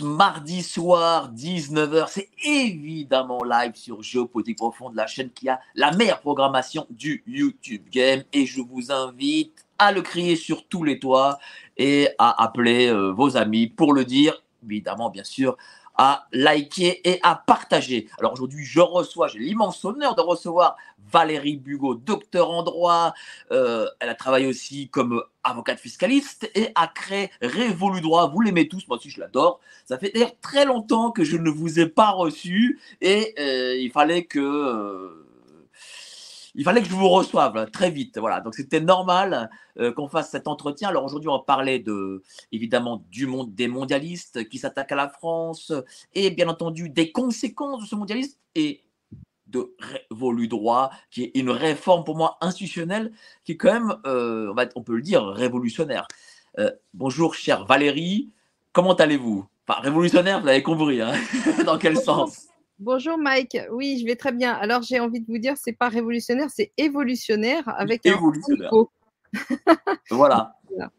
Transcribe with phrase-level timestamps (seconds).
[0.00, 6.20] Mardi soir, 19h, c'est évidemment live sur Géopolitique Profonde, la chaîne qui a la meilleure
[6.20, 8.22] programmation du YouTube Game.
[8.32, 11.38] Et je vous invite à le crier sur tous les toits
[11.76, 15.56] et à appeler euh, vos amis pour le dire, évidemment bien sûr,
[15.96, 18.08] à liker et à partager.
[18.18, 20.76] Alors aujourd'hui, je reçois, j'ai l'immense honneur de recevoir
[21.14, 23.14] Valérie Bugot, docteur en droit.
[23.52, 28.28] Euh, elle a travaillé aussi comme avocate fiscaliste et a créé Révolu Droit.
[28.34, 29.60] Vous l'aimez tous, moi aussi je l'adore.
[29.84, 33.92] Ça fait d'ailleurs très longtemps que je ne vous ai pas reçu et euh, il
[33.92, 35.24] fallait que euh,
[36.56, 38.18] il fallait que je vous reçoive là, très vite.
[38.18, 39.50] Voilà, donc c'était normal
[39.96, 40.88] qu'on fasse cet entretien.
[40.88, 45.72] Alors aujourd'hui, on parler de évidemment du monde des mondialistes qui s'attaquent à la France
[46.12, 48.84] et bien entendu des conséquences de ce mondialisme et
[49.54, 53.12] de Révolu Droit, qui est une réforme pour moi institutionnelle,
[53.44, 56.06] qui est quand même, euh, on, peut le dire, révolutionnaire.
[56.58, 58.30] Euh, bonjour, chère Valérie,
[58.72, 59.46] comment allez-vous?
[59.66, 61.12] Enfin, révolutionnaire, vous avez compris, hein
[61.66, 62.48] dans quel sens?
[62.80, 64.52] Bonjour Mike, oui, je vais très bien.
[64.52, 68.72] Alors j'ai envie de vous dire, c'est pas révolutionnaire, c'est évolutionnaire avec Évolutionnaire.
[68.72, 68.86] un.
[70.10, 70.56] Voilà.
[70.70, 70.90] Voilà.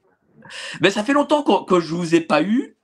[0.80, 2.76] Mais ça fait longtemps que, que je vous ai pas eu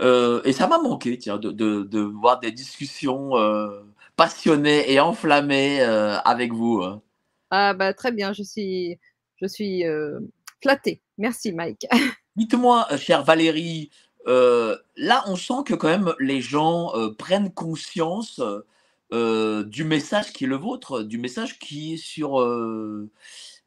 [0.00, 3.82] euh, et ça m'a manqué, tiens, de, de, de voir des discussions euh,
[4.16, 6.82] passionnées et enflammées euh, avec vous.
[6.82, 7.02] hein.
[7.50, 8.98] Ah bah très bien, je suis,
[9.40, 10.20] je suis euh,
[10.62, 11.02] flattée.
[11.18, 11.86] Merci Mike.
[12.36, 13.90] Dites-moi, euh, chère Valérie,
[14.26, 18.40] euh, là, on sent que quand même les gens prennent conscience
[19.10, 22.38] du message qui est le vôtre, du message qui est sur,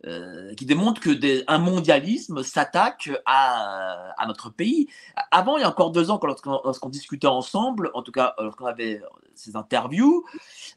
[0.04, 1.10] euh, qui démontre que
[1.48, 4.88] un mondialisme s'attaque à, notre pays.
[5.32, 8.44] Avant, il y a encore deux ans, lorsqu'on lorsqu'on discutait ensemble, en tout cas euh,
[8.44, 9.02] lorsqu'on avait
[9.36, 10.26] ces interviews,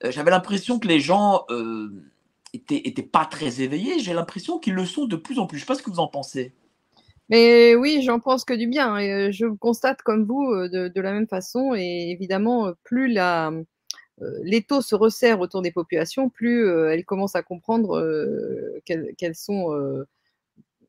[0.04, 1.90] euh, j'avais l'impression que les gens euh,
[2.54, 3.98] étaient, étaient pas très éveillés.
[3.98, 5.58] J'ai l'impression qu'ils le sont de plus en plus.
[5.58, 6.54] Je sais pas ce que vous en pensez.
[7.28, 9.30] Mais oui, j'en pense que du bien.
[9.30, 11.74] Je constate comme vous de, la même façon.
[11.76, 13.52] Et évidemment, plus la,
[14.22, 19.34] euh, l'étau se resserre autour des populations, plus euh, elles commencent à comprendre euh, qu'elles
[19.34, 20.04] sont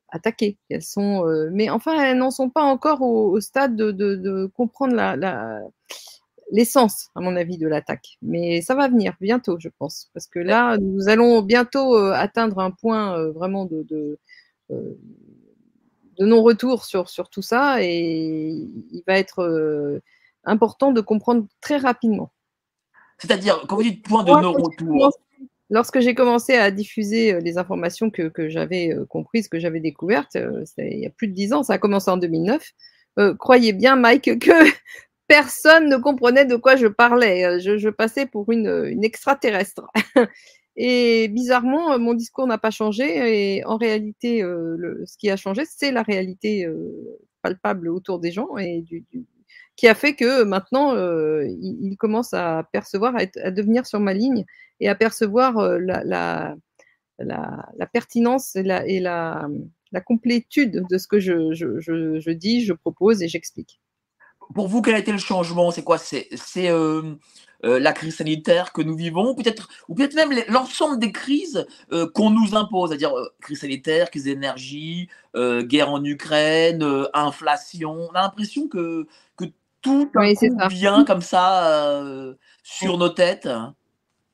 [0.08, 0.58] attaquées.
[0.68, 5.60] Qu'elles sont, mais enfin, elles n'en sont pas encore au, stade de, comprendre la, la-
[6.52, 8.18] l'essence, à mon avis, de l'attaque.
[8.22, 12.70] Mais ça va venir bientôt, je pense, parce que là, nous allons bientôt atteindre un
[12.72, 14.18] point vraiment de,
[16.18, 18.50] non-retour sur, tout ça, et
[18.92, 20.00] il va être
[20.44, 22.32] important de comprendre très rapidement.
[23.20, 25.10] C'est-à-dire, quand vous dites point de non-retour,
[25.72, 29.78] Lorsque j'ai commencé à diffuser euh, les informations que, que j'avais euh, comprises, que j'avais
[29.78, 32.72] découvertes, euh, il y a plus de dix ans, ça a commencé en 2009,
[33.20, 34.50] euh, croyez bien, Mike, que
[35.28, 37.60] personne ne comprenait de quoi je parlais.
[37.60, 39.86] Je, je passais pour une, une extraterrestre.
[40.76, 43.58] Et bizarrement, mon discours n'a pas changé.
[43.58, 48.18] Et en réalité, euh, le- ce qui a changé, c'est la réalité euh, palpable autour
[48.18, 49.24] des gens et du, du-
[49.80, 53.98] qui a fait que maintenant, euh, ils commencent à percevoir, à, être- à devenir sur
[53.98, 54.44] ma ligne
[54.78, 56.04] et à percevoir euh, la,
[57.18, 59.02] la, pertinence et, la, et
[60.04, 63.80] complétude de ce que je, je, je, dis, je propose et j'explique.
[64.54, 65.70] pour vous, quel a été le changement?
[65.70, 65.96] C'est quoi?
[65.98, 67.14] C'est euh,
[67.64, 72.06] euh, la crise sanitaire que nous vivons, peut-être, ou peut-être même l'ensemble des crises euh,
[72.14, 77.92] qu'on nous impose, c'est-à-dire euh, crise sanitaire, crise d'énergie, euh, guerre en Ukraine, euh, inflation.
[77.92, 79.06] On a l'impression que,
[79.36, 79.44] que
[79.82, 80.34] tout Oui,
[80.70, 83.48] vient comme ça euh, sur nos têtes.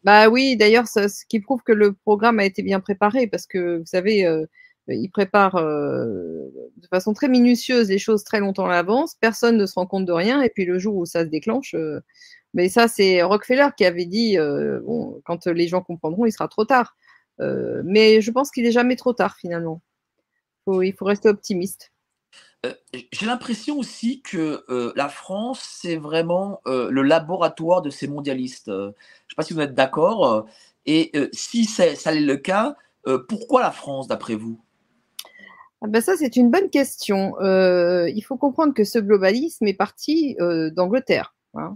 [0.04, 3.78] Bah oui, d'ailleurs, ce qui prouve que le programme a été bien préparé parce que
[3.78, 4.44] vous savez, euh,
[4.88, 9.16] il prépare euh, de façon très minutieuse les choses très longtemps à l'avance.
[9.20, 11.75] Personne ne se rend compte de rien et puis le jour où ça se déclenche,
[11.75, 12.00] euh,
[12.54, 14.37] mais ça c'est Rockefeller qui avait dit
[14.84, 16.96] bon, quand les gens comprendront, il sera trop tard.
[17.38, 19.82] Mais je pense qu'il est jamais trop tard finalement.
[20.64, 21.92] Faut- il faut rester optimiste.
[22.64, 22.72] Euh,
[23.12, 28.66] J'ai l'impression aussi que euh, la France, c'est vraiment euh, le laboratoire de ces mondialistes.
[28.68, 28.92] Je ne
[29.28, 30.46] sais pas si vous êtes d'accord.
[30.86, 32.76] Et si ça est le cas,
[33.28, 34.60] pourquoi la France, d'après vous?
[35.82, 37.34] Ah ben ça, c'est une bonne question.
[37.40, 40.36] Il faut comprendre que ce globalisme est parti
[40.76, 41.34] d'Angleterre.
[41.54, 41.72] Hein.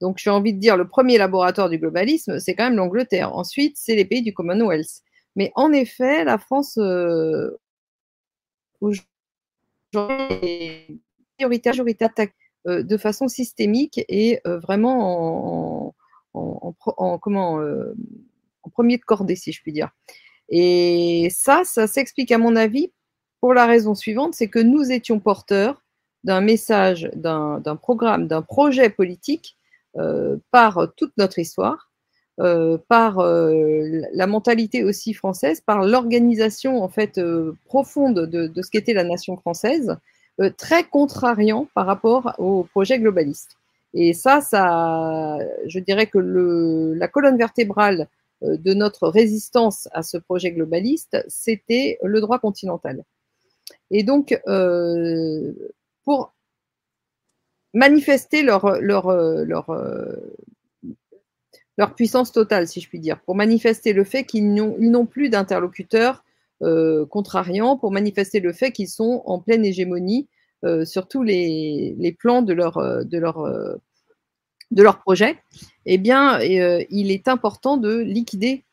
[0.00, 3.36] Donc, j'ai envie de dire, le premier laboratoire du globalisme, c'est quand même l'Angleterre.
[3.36, 5.02] Ensuite, c'est les pays du Commonwealth.
[5.36, 7.58] Mais en effet, la France, euh,
[12.66, 15.92] euh, de façon systémique et euh, vraiment
[16.34, 16.70] en,
[17.60, 17.94] euh,
[18.62, 19.90] en premier de cordée, si je puis dire.
[20.48, 22.90] Et ça, ça s'explique à mon avis
[23.40, 25.82] pour la raison suivante, c'est que nous étions porteurs
[26.22, 29.58] d'un message, d'un programme, d'un projet politique
[30.50, 31.90] par toute notre histoire,
[32.40, 37.20] euh, par euh, la mentalité aussi française, par l'organisation en fait
[37.64, 39.96] profonde de, ce qu'était la nation française,
[40.56, 43.56] très contrariant par rapport au projet globaliste.
[43.92, 48.08] Et ça, ça, je dirais que la colonne vertébrale
[48.42, 53.04] de notre résistance à ce projet globaliste, c'était le droit continental.
[53.90, 55.52] Et donc, euh,
[56.04, 56.34] pour
[57.72, 59.70] manifester leur, leur, leur,
[61.78, 66.24] leur, puissance totale, si je puis dire, pour manifester le fait qu'ils n'ont plus d'interlocuteurs
[66.62, 70.28] euh, contrariants, pour manifester le fait qu'ils sont en pleine hégémonie
[70.64, 75.38] euh, sur tous les, plans de leur, de leur, projet,
[75.86, 78.64] eh bien, il est important de liquider,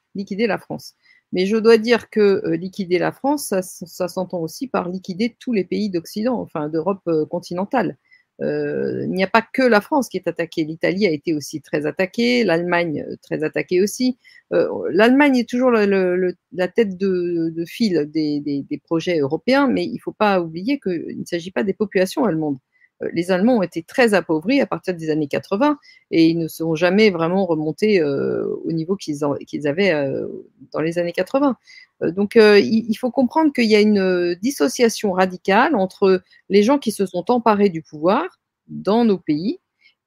[0.48, 0.96] la France.
[1.32, 5.54] Mais je dois dire que euh, liquider la France, ça, s'entend aussi par liquider tous
[5.54, 7.98] les pays d'Occident, enfin d'Europe euh, continentale.
[8.42, 10.64] Euh, il n'y a pas que la France qui est attaquée.
[10.64, 14.18] L'Italie a été aussi très attaquée, l'Allemagne très attaquée aussi.
[14.50, 20.12] L'Allemagne est toujours la tête de, fil des, des, projets européens, mais il ne faut
[20.12, 22.58] pas oublier qu'il ne s'agit pas des populations allemandes.
[23.02, 25.78] Euh, les Allemands ont été très appauvris à partir des années 80
[26.12, 29.24] et ils ne seront jamais vraiment remontés euh, au niveau qu'ils
[29.68, 30.28] avaient euh,
[30.72, 31.58] dans les années 80.
[32.02, 37.06] Donc il, faut comprendre qu'il y a une dissociation radicale entre les gens qui se
[37.06, 39.60] sont emparés du pouvoir dans nos pays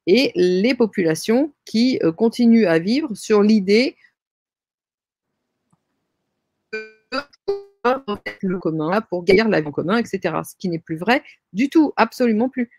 [0.07, 3.95] et les populations qui continuent à vivre sur l'idée
[8.41, 10.35] le commun pour gagner la vie en commun, etc.
[10.47, 12.69] Ce qui n'est plus vrai du tout, absolument plus.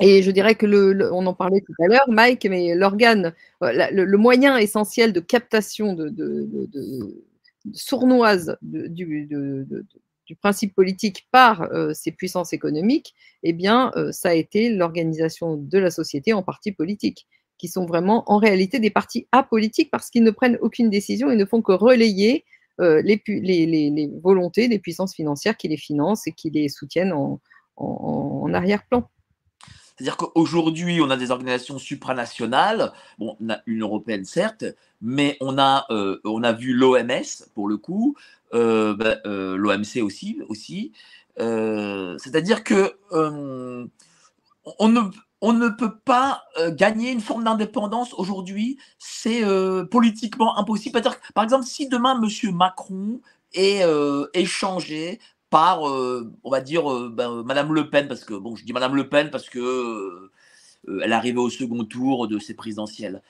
[0.00, 3.32] Et je dirais que le, on en parlait tout à l'heure, Mike, mais l'organe,
[3.62, 6.12] euh, le, moyen essentiel de captation de,
[7.72, 9.28] sournoise du,
[10.40, 15.78] principe politique par euh, ces puissances économiques, eh bien, euh, ça a été l'organisation de
[15.78, 17.26] la société en partis politiques,
[17.58, 21.36] qui sont vraiment en réalité des partis apolitiques parce qu'ils ne prennent aucune décision et
[21.36, 22.44] ne font que relayer
[22.80, 29.08] euh, les, volontés des puissances financières qui les financent et qui les soutiennent en, arrière-plan.
[29.96, 34.64] C'est-à-dire qu'aujourd'hui, on a des organisations supranationales, bon, on a une européenne certes,
[35.00, 38.14] mais on a, euh, on a vu l'OMS pour le coup,
[38.54, 40.92] euh, ben, l'OMC aussi,
[41.38, 42.96] c'est-à-dire que
[44.78, 45.00] on ne,
[45.40, 48.78] on ne peut pas euh, gagner une forme d'indépendance aujourd'hui.
[48.98, 51.00] C'est euh, politiquement impossible.
[51.34, 52.54] Par exemple, si demain M.
[52.54, 53.20] Macron
[53.54, 55.20] est euh, échangé
[55.50, 59.08] par, on va dire, ben, Madame Le Pen, parce que, bon, je dis Madame Le
[59.08, 60.30] Pen parce que
[61.02, 63.22] elle arrivée au second tour de ses présidentielles.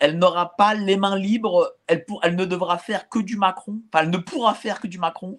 [0.00, 4.10] elle n'aura pas les mains libres, elle, ne devra faire que du Macron, enfin, elle
[4.10, 5.38] ne pourra faire que du Macron.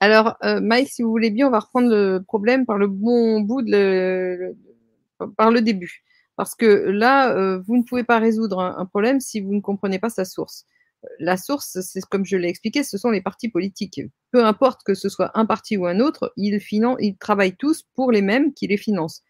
[0.00, 3.62] Alors, Mike, si vous voulez bien, on va reprendre le problème par le bon bout
[3.62, 4.54] de
[5.36, 6.02] par le début.
[6.36, 9.98] Parce que là, euh, vous ne pouvez pas résoudre un, problème si vous ne comprenez
[9.98, 10.64] pas sa source.
[11.18, 14.02] La source, c'est comme je l'ai expliqué, ce sont les partis politiques.
[14.32, 18.12] Peu importe que ce soit un parti ou un autre, ils, ils travaillent tous pour
[18.12, 19.22] les mêmes qui les financent.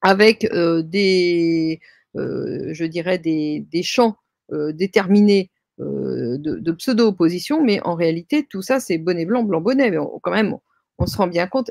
[0.00, 1.80] Avec euh, des,
[2.16, 4.16] euh, je dirais, des, champs
[4.50, 9.90] déterminés de, pseudo-opposition, mais en réalité, tout ça, c'est bonnet blanc, blanc bonnet.
[9.90, 10.56] Mais quand même,
[10.98, 11.70] on se rend bien compte.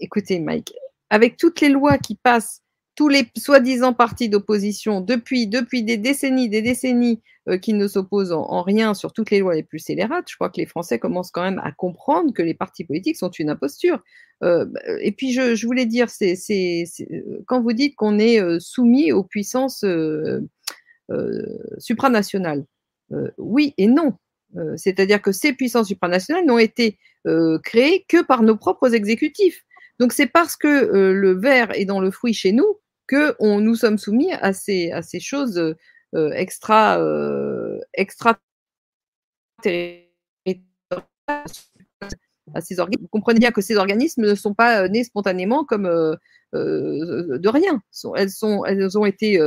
[0.00, 0.72] Écoutez, Mike,
[1.10, 2.63] avec toutes les lois qui passent
[2.94, 8.62] tous les soi-disant partis d'opposition depuis, des décennies, des décennies euh, qui ne s'opposent en,
[8.62, 10.26] rien sur toutes les lois les plus scélérates.
[10.30, 13.30] Je crois que les Français commencent quand même à comprendre que les partis politiques sont
[13.30, 14.02] une imposture.
[14.42, 14.66] Euh,
[15.00, 16.34] et puis je, voulais dire, c'est,
[17.46, 19.84] quand vous dites qu'on est euh, soumis aux puissances
[21.78, 22.64] supranationales,
[23.38, 24.14] oui et non.
[24.76, 26.98] C'est-à-dire que ces puissances supranationales n'ont été
[27.64, 29.64] créées que par nos propres exécutifs.
[29.98, 33.74] Donc c'est parce que le verre est dans le fruit chez nous que on, nous
[33.74, 35.74] sommes soumis à ces, à ces choses euh,
[36.14, 36.30] euh,
[37.94, 38.38] extra
[42.54, 45.84] à ces Vous comprenez bien que ces organismes ne sont pas euh, nés spontanément comme
[46.52, 47.82] de rien.
[48.16, 49.40] Elles, sont, elles ont été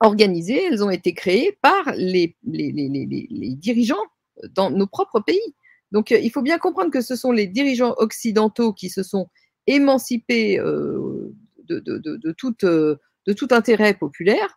[0.00, 2.88] organisées, elles ont été créées par les, les, les,
[3.30, 4.04] les, dirigeants
[4.50, 5.54] dans nos propres pays.
[5.92, 9.28] Donc, il faut bien comprendre que ce sont les dirigeants occidentaux qui se sont
[9.68, 10.58] émancipés
[11.68, 12.98] de, de, tout, de,
[13.32, 14.56] tout, intérêt populaire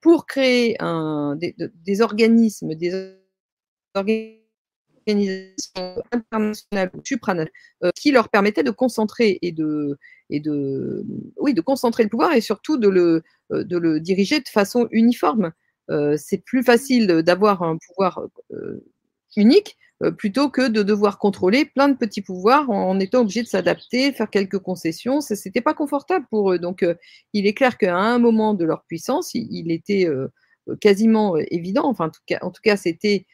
[0.00, 3.18] pour créer un, des, des, organismes, des
[3.94, 4.42] organisations
[6.12, 7.52] internationales ou supranationales
[7.94, 9.98] qui leur permettaient de concentrer et de,
[10.30, 11.04] et de,
[11.36, 15.52] oui, de concentrer le pouvoir et surtout de le, de le diriger de façon uniforme.
[16.16, 18.26] c'est plus facile d'avoir un pouvoir
[19.36, 23.48] unique euh, plutôt que de devoir contrôler plein de petits pouvoirs en, étant obligé de
[23.48, 25.22] s'adapter, faire quelques concessions.
[25.22, 26.58] Ce n'était pas confortable pour eux.
[26.58, 26.94] Donc, euh,
[27.32, 30.28] il est clair qu'à un moment de leur puissance, il, était euh,
[30.82, 33.26] quasiment évident, enfin, en tout cas, en tout cas c'était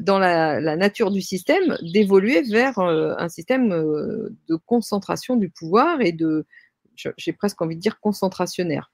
[0.00, 6.44] dans la, nature du système, d'évoluer vers un système de concentration du pouvoir et de,
[7.16, 8.90] j'ai presque envie de dire, concentrationnaire.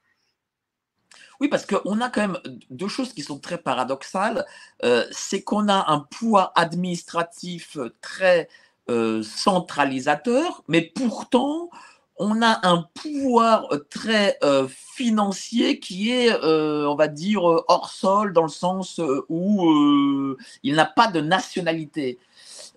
[1.41, 2.39] Oui, parce qu'on a quand même
[2.71, 4.45] deux choses qui sont très paradoxales.
[4.85, 8.49] Euh, c'est qu'on a un poids administratif très
[8.89, 11.71] euh, centralisateur, mais pourtant,
[12.19, 18.43] on a un pouvoir très euh, financier qui est, on va dire, hors sol, dans
[18.45, 22.19] le sens où il n'a pas de nationalité.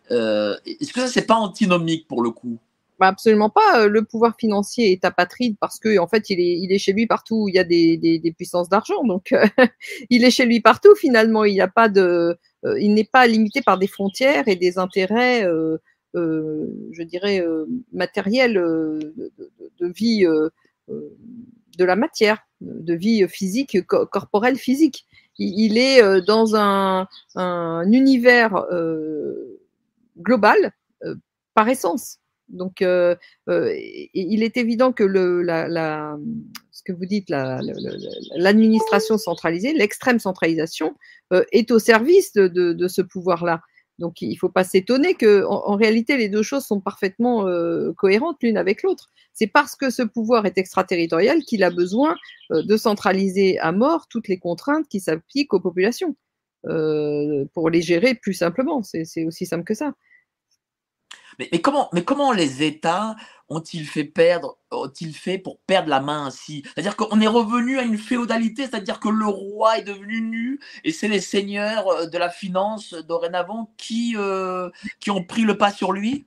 [0.09, 2.59] Est-ce que ça, c'est pas antinomique pour le coup?
[3.07, 3.81] Absolument pas.
[3.81, 6.93] Euh, le pouvoir financier est apatride parce que en fait, il est, il est chez
[6.93, 9.03] lui partout où il y a des, des, des puissances d'argent.
[9.03, 9.45] Donc, euh,
[10.09, 11.45] il est chez lui partout finalement.
[11.45, 14.77] Il n'y a pas de, euh, il n'est pas limité par des frontières et des
[14.77, 15.47] intérêts,
[16.13, 17.45] je dirais,
[17.93, 19.31] matériels de,
[19.79, 20.25] de, vie
[20.87, 25.05] de la matière, de vie physique, corporelle physique.
[25.37, 28.65] Il, est dans un, un univers
[30.17, 30.73] global
[31.53, 32.19] par essence.
[32.49, 33.15] Donc, euh,
[33.49, 33.73] euh,
[34.13, 40.95] il est évident que ce que vous dites, l'administration centralisée, l'extrême centralisation,
[41.33, 43.61] euh, est au service de, ce pouvoir-là.
[43.99, 47.45] Donc, il ne faut pas s'étonner que, en, réalité, les deux choses sont parfaitement
[47.97, 49.09] cohérentes l'une avec l'autre.
[49.33, 52.15] C'est parce que ce pouvoir est extraterritorial qu'il a besoin
[52.49, 56.15] de centraliser à mort toutes les contraintes qui s'appliquent aux populations
[56.63, 58.81] pour les gérer plus simplement.
[58.83, 59.93] C'est aussi simple que ça.
[61.39, 63.15] Mais, comment, mais comment les États
[63.47, 66.63] ont-ils fait perdre, ont-ils fait pour perdre la main ainsi?
[66.65, 70.91] C'est-à-dire qu'on est revenu à une féodalité, c'est-à-dire que le roi est devenu nu et
[70.91, 74.69] c'est les seigneurs euh, de la finance dorénavant qui, euh,
[74.99, 76.25] qui ont pris le pas sur lui?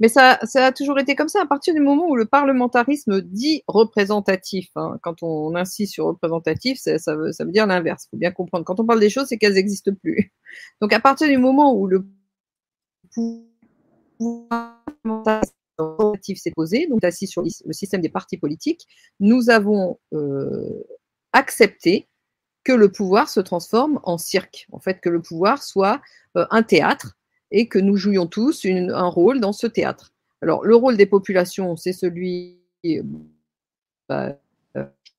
[0.00, 1.42] Mais ça, ça a toujours été comme ça.
[1.42, 6.78] À partir du moment où le parlementarisme dit représentatif, hein, quand on insiste sur représentatif,
[6.78, 8.04] ça, veut, ça veut dire l'inverse.
[8.06, 8.64] Il faut bien comprendre.
[8.64, 10.32] Quand on parle des choses, c'est qu'elles n'existent plus.
[10.80, 12.06] Donc à partir du moment où le
[16.36, 18.86] s'est posé, donc assis sur le système des partis politiques,
[19.20, 20.84] nous avons euh,
[21.32, 22.08] accepté
[22.64, 26.00] que le pouvoir se transforme en cirque, en fait, que le pouvoir soit
[26.36, 27.16] euh, un théâtre
[27.50, 30.12] et que nous jouions tous un rôle dans ce théâtre.
[30.40, 32.58] Alors, le rôle des populations, c'est celui
[34.08, 34.38] bah,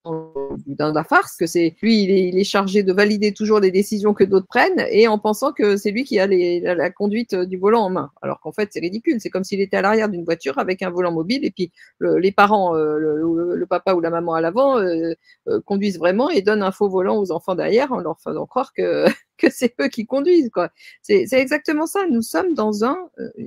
[0.05, 4.23] dans la farce, que c'est lui, il est, chargé de valider toujours les décisions que
[4.23, 7.89] d'autres prennent, et en pensant que c'est lui qui a la, conduite du volant en
[7.89, 8.11] main.
[8.21, 9.19] Alors qu'en fait, c'est ridicule.
[9.19, 12.31] C'est comme s'il était à l'arrière d'une voiture avec un volant mobile, et puis les
[12.31, 15.13] parents, euh, le, papa ou la maman à l'avant, euh,
[15.47, 18.73] euh, conduisent vraiment et donnent un faux volant aux enfants derrière en leur faisant croire
[18.73, 19.05] que,
[19.37, 20.49] que c'est eux qui conduisent.
[20.49, 20.69] Quoi.
[21.01, 22.01] C'est, exactement ça.
[22.09, 22.97] Nous sommes dans un,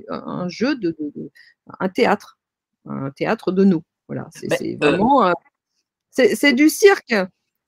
[0.09, 0.95] un jeu de,
[1.79, 2.37] un théâtre,
[2.85, 3.83] un théâtre de nous.
[4.07, 5.31] Voilà, c'est, vraiment
[6.35, 7.13] c'est du cirque.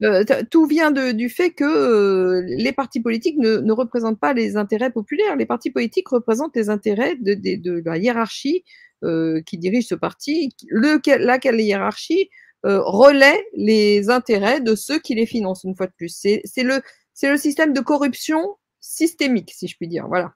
[0.03, 4.89] Euh, tout vient du fait que euh, les partis politiques ne, représentent pas les intérêts
[4.89, 5.35] populaires.
[5.35, 8.63] Les partis politiques représentent les intérêts de, la hiérarchie
[9.03, 12.29] euh, qui dirige ce parti, laquelle hiérarchie
[12.63, 16.09] relaie les intérêts de ceux qui les financent, une fois de plus.
[16.09, 16.81] C'est le,
[17.23, 20.07] le système de corruption systémique, si je puis dire.
[20.07, 20.33] Voilà.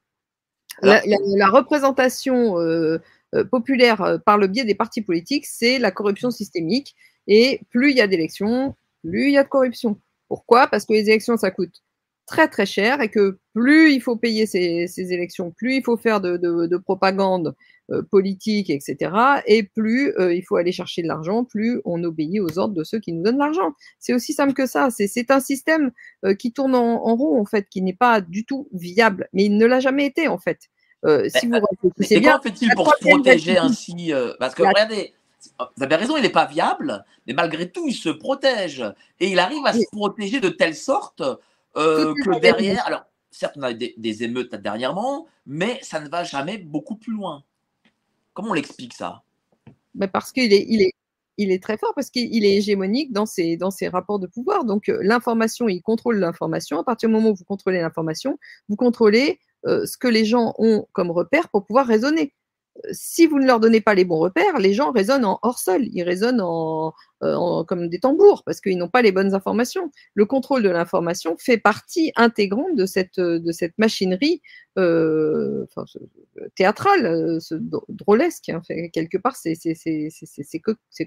[0.82, 2.56] La, la représentation
[3.50, 6.96] populaire par le biais des partis politiques, c'est la corruption systémique
[7.28, 10.00] et plus il y a d'élections, plus il y a de corruption.
[10.28, 10.68] Pourquoi?
[10.68, 11.82] Parce que les élections, ça coûte
[12.26, 16.22] très très cher et que plus il faut payer ces, élections, plus il faut faire
[16.22, 17.56] de, propagande
[17.92, 19.12] euh, politique, etc.
[19.46, 22.84] Et plus euh, il faut aller chercher de l'argent, plus on obéit aux ordres de
[22.84, 23.74] ceux qui nous donnent l'argent.
[24.00, 24.90] C'est aussi simple que ça.
[24.90, 25.92] C'est un système
[26.26, 29.30] euh, qui tourne en, rond, en fait, qui n'est pas du tout viable.
[29.34, 30.62] Mais il ne l'a jamais été, en fait.
[31.04, 31.54] si vous
[32.10, 35.14] mais, bien, fait-il pour se protéger ainsi Parce que regardez,
[35.76, 38.84] vous avez raison, il n'est pas viable, mais malgré tout, il se protège.
[39.20, 41.22] Et il arrive à se protéger de telle sorte
[41.78, 42.86] euh, que derrière.
[42.86, 47.14] Alors, certes, on a des, des, émeutes dernièrement, mais ça ne va jamais beaucoup plus
[47.14, 47.44] loin.
[48.34, 49.24] Comment on l'explique ça?
[49.94, 50.94] Mais Parce qu'il est, il est,
[51.38, 54.66] il est très fort, parce qu'il est hégémonique dans ses, dans ses rapports de pouvoir.
[54.66, 56.80] Donc, euh, l'information, il contrôle l'information.
[56.80, 58.38] À partir du moment où vous contrôlez l'information,
[58.70, 62.36] vous contrôlez ce que les gens ont comme repère pour pouvoir raisonner
[62.92, 65.84] si vous ne leur donnez pas les bons repères, les gens raisonnent en hors sol,
[65.92, 69.92] ils raisonnent en, euh, comme des tambours parce qu'ils n'ont pas les bonnes informations.
[70.14, 74.42] Le contrôle de l'information fait partie intégrante de cette, de cette machinerie
[74.78, 75.66] euh,
[76.56, 77.40] théâtrale, euh,
[77.88, 78.50] drôlesque.
[78.50, 78.62] Hein.
[78.92, 79.56] quelque part, c'est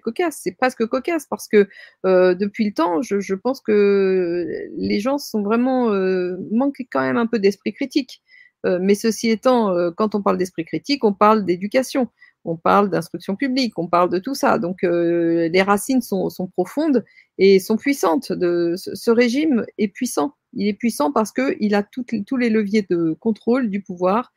[0.01, 1.69] cocasse, c'est presque cocasse parce que
[2.05, 4.47] depuis le temps, je, je, pense que
[4.77, 5.91] les gens sont vraiment
[6.51, 8.23] manquent quand même un peu d'esprit critique.
[8.67, 12.09] Euh, mais ceci étant, euh, quand on parle d'esprit critique, on parle d'éducation,
[12.45, 14.59] on parle d'instruction publique, on parle de tout ça.
[14.59, 17.05] Donc euh, les racines sont, profondes
[17.39, 18.27] et sont puissantes.
[18.27, 20.35] Ce, régime est puissant.
[20.55, 24.33] Il est puissant parce qu'il a tous les leviers de contrôle du pouvoir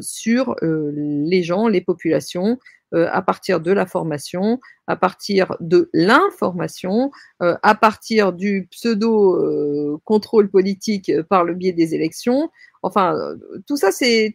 [0.00, 2.58] sur les gens, les populations,
[2.92, 11.44] à partir de la formation, à partir de l'information, à partir du pseudo-contrôle politique par
[11.44, 12.50] le biais des élections,
[12.84, 13.16] Enfin,
[13.66, 14.34] tout ça, c'est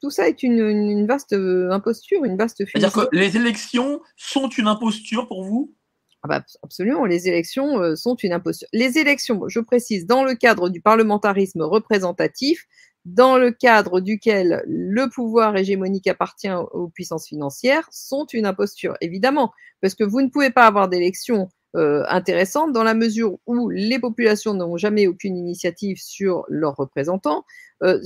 [0.00, 4.66] tout, ça est une, vaste euh, imposture, une vaste C'est-à-dire que les élections sont une
[4.66, 5.74] imposture pour vous?
[6.22, 8.66] Ah bah, Absolument, les élections euh, sont une imposture.
[8.72, 12.64] Les élections, je précise, dans le cadre du parlementarisme représentatif,
[13.04, 19.52] dans le cadre duquel le pouvoir hégémonique appartient aux puissances financières, sont une imposture, évidemment,
[19.82, 23.98] parce que vous ne pouvez pas avoir d'élections euh, intéressante dans la mesure où les
[23.98, 27.46] populations n'ont jamais aucune initiative sur leurs représentants,
[27.82, 28.00] euh,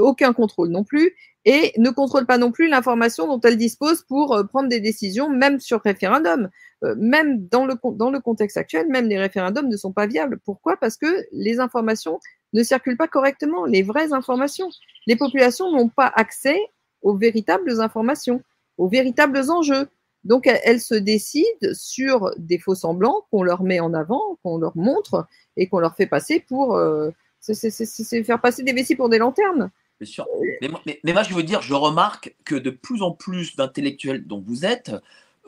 [0.00, 4.34] aucun contrôle non plus, et ne contrôlent pas non plus l'information dont elles disposent pour
[4.34, 6.48] euh, prendre des décisions, même sur référendum.
[6.96, 10.38] même dans le, contexte actuel, même les référendums ne sont pas viables.
[10.44, 10.76] Pourquoi?
[10.76, 12.20] Parce que les informations
[12.52, 14.68] ne circulent pas correctement, les vraies informations.
[15.06, 16.58] Les populations n'ont pas accès
[17.02, 18.42] aux véritables informations,
[18.78, 19.88] aux véritables enjeux.
[20.24, 24.76] Donc, elles se décident sur des faux semblants qu'on leur met en avant, qu'on leur
[24.76, 26.76] montre et qu'on leur fait passer pour.
[26.76, 27.10] Euh,
[27.40, 29.70] c'est faire passer des vessies pour des lanternes.
[30.00, 30.26] Bien sûr.
[30.62, 30.68] Mais,
[31.12, 34.92] moi, je veux dire, je remarque que de plus en plus d'intellectuels dont vous êtes,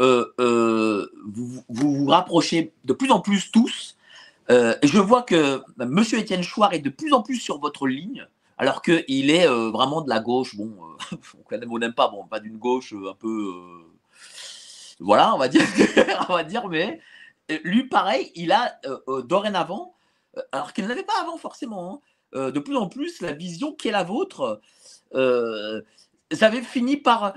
[0.00, 3.96] euh, euh, vous, vous, rapprochez de plus en plus tous.
[4.48, 6.04] je vois que M.
[6.12, 8.26] Étienne Chouard est de plus en plus sur votre ligne,
[8.58, 10.56] alors qu'il est vraiment de la gauche.
[10.56, 10.70] Bon,
[11.70, 13.52] on n'aime pas, bon, pas d'une gauche un peu
[15.02, 15.62] voilà, on va dire,
[16.28, 17.00] on va dire, mais
[17.50, 19.94] euh, lui, pareil, il a euh, euh, dorénavant,
[20.52, 22.02] alors qu'il n'avait pas avant forcément,
[22.34, 24.60] hein, de plus en plus la vision qui est la vôtre.
[25.12, 27.34] ça avait fini par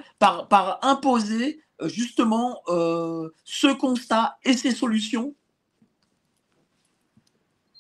[0.82, 5.36] imposer justement ce constat et ces solutions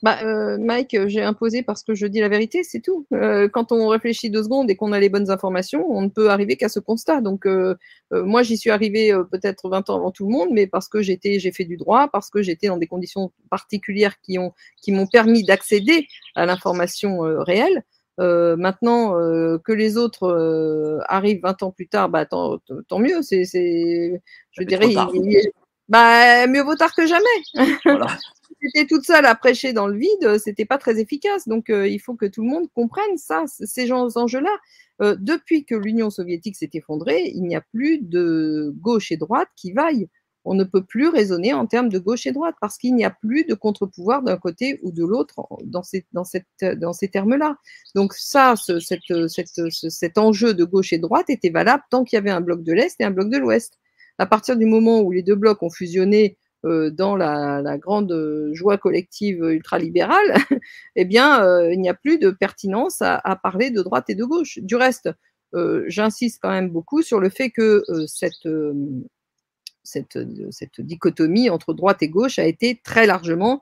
[0.06, 3.08] bah, euh, Mike, euh, j'ai imposé parce que je dis la vérité, c'est tout.
[3.12, 6.30] Euh, quand on réfléchit deux secondes et qu'on a les bonnes informations, on ne peut
[6.30, 7.22] arriver qu'à ce constat.
[7.22, 7.48] Donc,
[8.12, 11.39] moi, j'y suis arrivé peut-être 20 ans avant tout le monde, mais parce que j'étais,
[11.39, 15.08] j'ai fait du droit, parce que j'étais dans des conditions particulières qui ont, qui m'ont
[15.08, 17.84] permis d'accéder à l'information réelle.
[18.20, 22.60] maintenant que les autres arrivent 20 ans plus tard, bah, tant,
[23.00, 23.24] mieux.
[23.24, 23.44] C'est,
[24.52, 24.94] je dirais,
[25.89, 27.76] bah, mieux vaut tard que jamais.
[27.86, 28.08] Voilà.
[28.62, 31.48] J'étais toute seule à prêcher dans le vide, c'était pas très efficace.
[31.48, 34.56] Donc, euh, il faut que tout le monde comprenne ça, ces enjeux-là.
[35.02, 39.50] Euh, depuis que l'Union soviétique s'est effondrée, il n'y a plus de gauche et droite
[39.56, 40.08] qui vaillent.
[40.45, 43.10] On ne peut plus raisonner en termes de gauche et droite parce qu'il n'y a
[43.10, 47.58] plus de contre-pouvoir d'un côté ou de l'autre dans ces, dans cette, dans ces termes-là.
[47.95, 52.17] Donc ça, ce, cette, cette, cet enjeu de gauche et droite était valable tant qu'il
[52.17, 53.80] y avait un bloc de l'Est et un bloc de l'Ouest.
[54.17, 58.78] À partir du moment où les deux blocs ont fusionné euh, dans la, grande joie
[58.78, 60.36] collective ultralibérale,
[60.95, 64.23] eh bien, euh, il n'y a plus de pertinence à, parler de droite et de
[64.23, 64.58] gauche.
[64.63, 65.10] Du reste,
[65.54, 68.47] euh, j'insiste quand même beaucoup sur le fait que cette,
[70.80, 73.62] dichotomie entre droite et gauche a été très largement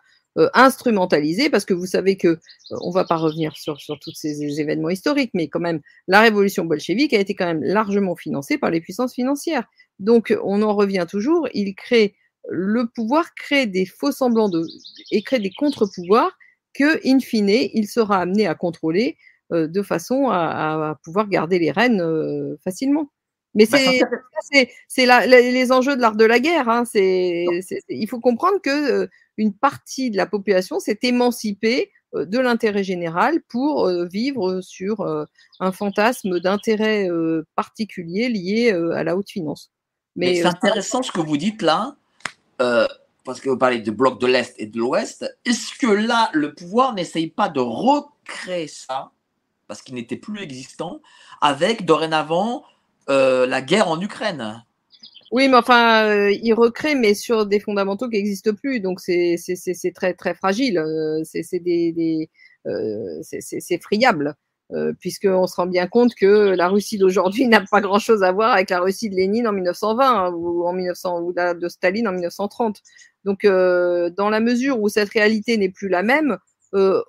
[0.53, 2.39] instrumentalisée parce que vous savez que,
[2.71, 7.13] on va pas revenir sur, tous ces événements historiques, mais quand même, la révolution bolchevique
[7.13, 9.65] a été quand même largement financée par les puissances financières.
[10.03, 12.15] Donc, on en revient toujours, il crée
[12.49, 14.65] le pouvoir crée des faux semblants de,
[15.11, 16.37] et crée des contre-pouvoirs
[16.73, 19.17] que, in fine, il sera amené à contrôler
[19.53, 23.09] euh, de façon à, pouvoir garder les rênes euh, facilement.
[23.55, 23.77] Mais bah,
[24.89, 26.67] c'est les enjeux de l'art de la guerre.
[26.67, 32.83] Hein, il faut comprendre que euh, une partie de la population s'est émancipée de l'intérêt
[32.83, 35.03] général pour vivre sur
[35.59, 37.09] un fantasme d'intérêt
[37.55, 39.72] particulier lié à la haute finance.
[40.15, 41.95] Mais c'est intéressant ce que vous dites là,
[42.61, 42.87] euh,
[43.25, 46.53] parce que vous parlez du bloc de l'Est et de l'Ouest, est-ce que là, le
[46.53, 49.11] pouvoir n'essaye pas de recréer ça,
[49.67, 51.01] parce qu'il n'était plus existant,
[51.41, 52.63] avec dorénavant
[53.09, 54.63] euh, la guerre en Ukraine?
[55.31, 58.79] Oui, mais enfin, euh, il recrée, mais sur des fondamentaux qui n'existent plus.
[58.79, 59.35] Donc, c'est
[59.95, 60.79] très, très fragile.
[61.23, 62.29] c'est des,
[63.23, 64.35] c'est friable.
[64.71, 68.53] Euh, puisqu'on se rend bien compte que la Russie d'aujourd'hui n'a pas grand-chose à voir
[68.53, 72.13] avec la Russie de Lénine en 1920 hein, ou en 1900 ou de Staline en
[72.13, 72.81] 1930.
[73.25, 76.37] Donc, euh, dans la mesure où cette réalité n'est plus la même,
[76.73, 77.01] euh,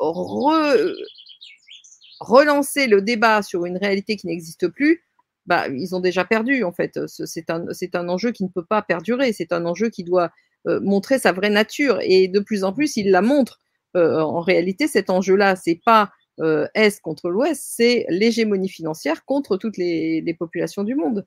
[2.20, 5.02] relancer le débat sur une réalité qui n'existe plus,
[5.46, 6.98] bah, ils ont déjà perdu en fait.
[7.06, 9.32] C'est un, un enjeu qui ne peut pas perdurer.
[9.32, 10.30] C'est un enjeu qui doit
[10.66, 13.58] montrer sa vraie nature et de plus en plus, il la montre.
[13.94, 16.10] en réalité, cet enjeu-là, c'est pas
[16.40, 21.26] euh, Est contre l'Ouest, c'est l'hégémonie financière contre toutes les, populations du monde.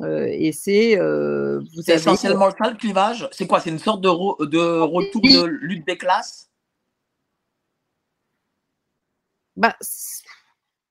[0.00, 3.28] Euh, et c'est euh, essentiellement ça le clivage?
[3.32, 3.60] C'est quoi?
[3.60, 6.50] C'est une sorte de, de retour de lutte des classes?
[9.56, 9.74] Bah,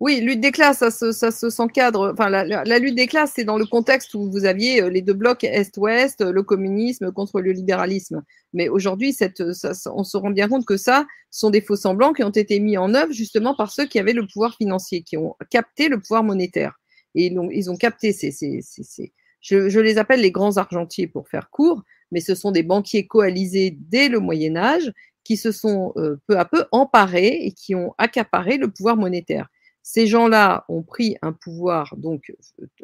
[0.05, 2.11] oui, lutte des classes, ça se, s'encadre.
[2.13, 5.15] Enfin, la, lutte des classes, c'est dans le contexte où vous aviez euh, les deux
[5.15, 8.21] blocs Est-Ouest, le communisme contre le libéralisme.
[8.53, 12.29] Mais aujourd'hui, on se rend bien compte que ça sont des faux semblants qui ont
[12.29, 15.89] été mis en œuvre justement par ceux qui avaient le pouvoir financier, qui ont capté
[15.89, 16.75] le pouvoir monétaire.
[17.15, 21.07] Et ils ils ont capté ces, ces, ces, je, je, les appelle les grands argentiers
[21.07, 25.51] pour faire court, mais ce sont des banquiers coalisés dès le Moyen Âge qui se
[25.51, 29.47] sont euh, peu à peu emparés et qui ont accaparé le pouvoir monétaire.
[29.87, 32.33] Ces gens-là ont pris un pouvoir donc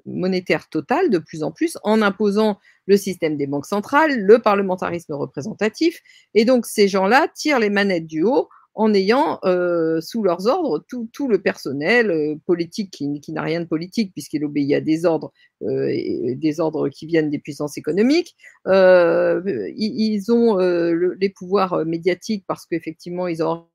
[0.06, 5.14] monétaire total de plus en plus en imposant le système des banques centrales, le parlementarisme
[5.14, 6.00] représentatif,
[6.36, 10.86] et donc ces gens-là tirent les manettes du haut en ayant euh, sous leurs ordres
[10.88, 15.34] tout, le personnel euh, politique qui, n'a rien de politique puisqu'il obéit à des ordres,
[15.64, 18.36] euh, des ordres qui viennent des puissances économiques.
[18.68, 23.66] Ils, ont les pouvoirs médiatiques parce qu'effectivement ils ont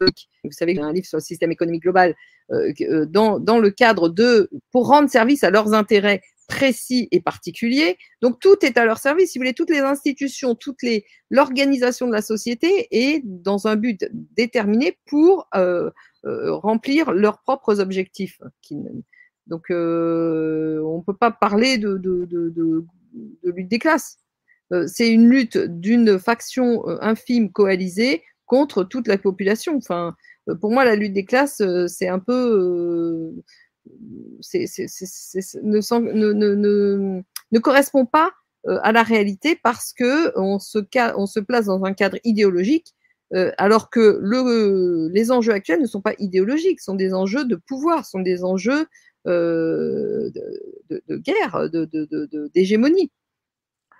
[0.00, 2.14] vous savez j'ai un livre sur le système économique global,
[2.52, 7.20] euh, euh, dans, dans, le cadre de, pour rendre service à leurs intérêts précis et
[7.20, 7.98] particuliers.
[8.22, 12.06] Donc tout est à leur service, si vous voulez, toutes les institutions, toute les, l'organisation
[12.06, 15.90] de la société est dans un but déterminé pour euh,
[16.22, 18.40] remplir leurs propres objectifs.
[19.46, 24.18] donc on ne peut pas parler de, de, de, de lutte des classes.
[24.86, 29.76] c'est une lutte d'une faction infime coalisée contre toute la population.
[29.76, 30.14] Enfin,
[30.48, 33.34] euh, pour moi, la lutte des classes, euh, c'est un peu.
[37.52, 38.32] ne, correspond pas
[38.66, 40.78] euh, à la réalité parce que on se,
[41.16, 42.94] on se place dans un cadre idéologique
[43.58, 48.06] alors que le, les enjeux actuels ne sont pas idéologiques, sont des enjeux de pouvoir,
[48.06, 48.86] sont des enjeux
[49.26, 50.32] de,
[50.90, 51.68] de, guerre,
[52.54, 53.10] d'hégémonie.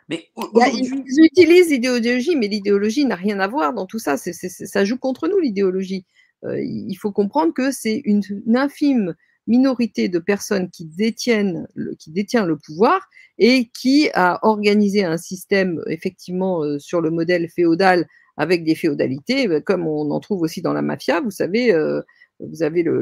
[0.08, 4.16] Mais ils utilisent l'idéologie, mais l'idéologie n'a rien à voir dans tout ça.
[4.16, 6.06] ça joue contre nous, l'idéologie.
[6.44, 8.22] Euh, il faut comprendre que c'est une,
[8.54, 9.14] infime
[9.48, 15.16] minorité de personnes qui détiennent le, qui détient le pouvoir et qui a organisé un
[15.16, 20.42] système effectivement euh, sur le modèle féodal avec des féodalités, euh, comme on en trouve
[20.42, 21.20] aussi dans la mafia.
[21.20, 21.72] Vous savez,
[22.40, 23.00] vous avez le,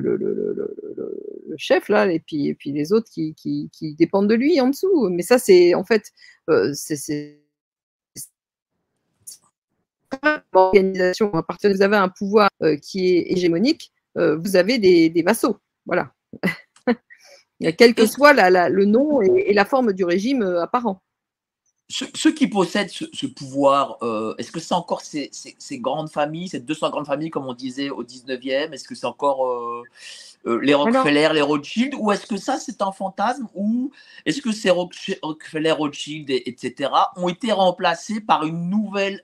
[1.57, 5.09] chef là, et puis, et puis les autres qui, qui, dépendent de lui en dessous.
[5.11, 6.11] Mais ça, c'est en fait,
[6.51, 7.41] euh, c'est
[10.53, 11.33] organisation.
[11.35, 15.23] À partir de vous avez un pouvoir euh, qui est hégémonique, euh, vous avez des,
[15.23, 15.59] vassaux.
[15.87, 16.13] Voilà.
[17.79, 21.03] Quel que soit la, le nom et, la forme du régime apparent
[21.89, 25.31] ceux, qui possèdent ce, pouvoir, euh, est-ce que c'est encore ces,
[25.73, 29.47] grandes familles, ces 200 grandes familles, comme on disait au 19e Est-ce que c'est encore
[29.47, 29.83] euh,
[30.47, 33.91] euh, les Rockefeller, les Rothschild Ou est-ce que ça, c'est un fantasme Ou
[34.25, 39.23] est-ce que ces Rockefeller, Rothschild, etc., ont été remplacés par une nouvelle,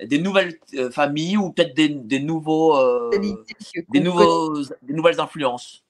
[0.00, 0.58] des nouvelles
[0.92, 5.84] familles ou peut-être des, des, nouveaux, des, nouveaux, des nouvelles influences?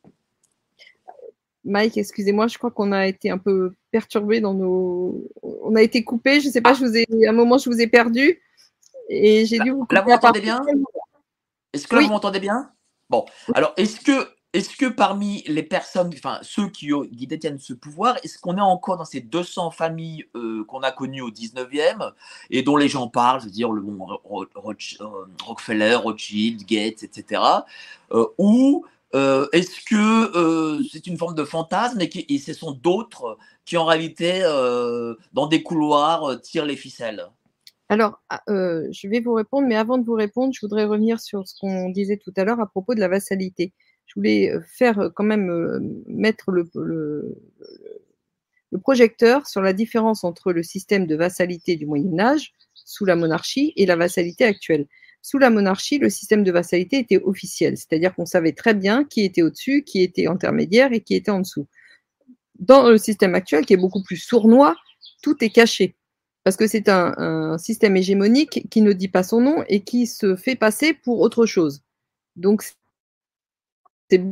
[1.66, 5.28] Mike, excusez-moi, je crois qu'on a été un peu perturbé dans nos.
[5.42, 6.40] On a été coupé.
[6.40, 7.06] Je ne sais pas, je vous ai...
[7.26, 8.40] à un moment, je vous ai perdu.
[9.08, 10.64] Et j'ai dû vous Là, vous m'entendez bien?
[11.72, 12.70] Est-ce que là, vous m'entendez bien?
[13.10, 13.24] Bon.
[13.54, 16.90] Alors, est-ce que, est que parmi les personnes, enfin, ceux qui,
[17.26, 21.20] détiennent ce pouvoir, est-ce qu'on est encore dans ces 200 familles euh, qu'on a connues
[21.20, 22.12] au 19e
[22.50, 24.06] et dont les gens parlent, je veux dire, le bon
[25.44, 27.42] Rockefeller, Rothschild, Gates, etc.
[28.12, 33.38] Euh, ou euh, est-ce que euh, c'est une forme de fantasme et, ce sont d'autres
[33.64, 37.26] qui en réalité, euh, dans des couloirs, tirent les ficelles?
[37.88, 41.46] Alors, ah, je vais vous répondre, mais avant de vous répondre, je voudrais revenir sur
[41.46, 43.72] ce qu'on disait tout à l'heure à propos de la vassalité.
[44.06, 51.06] Je voulais faire quand même mettre le, le projecteur sur la différence entre le système
[51.06, 54.86] de vassalité du Moyen Âge, sous la monarchie, et la vassalité actuelle.
[55.26, 59.24] Sous la monarchie, le système de vassalité était officiel, c'est-à-dire qu'on savait très bien qui
[59.24, 61.66] était au-dessus, qui était intermédiaire et qui était en dessous.
[62.60, 64.76] Dans le système actuel, qui est beaucoup plus sournois,
[65.24, 65.96] tout est caché.
[66.44, 70.36] parce que c'est un, système hégémonique qui ne dit pas son nom et qui se
[70.36, 71.82] fait passer pour autre chose.
[72.36, 72.62] Donc,
[74.08, 74.22] c'est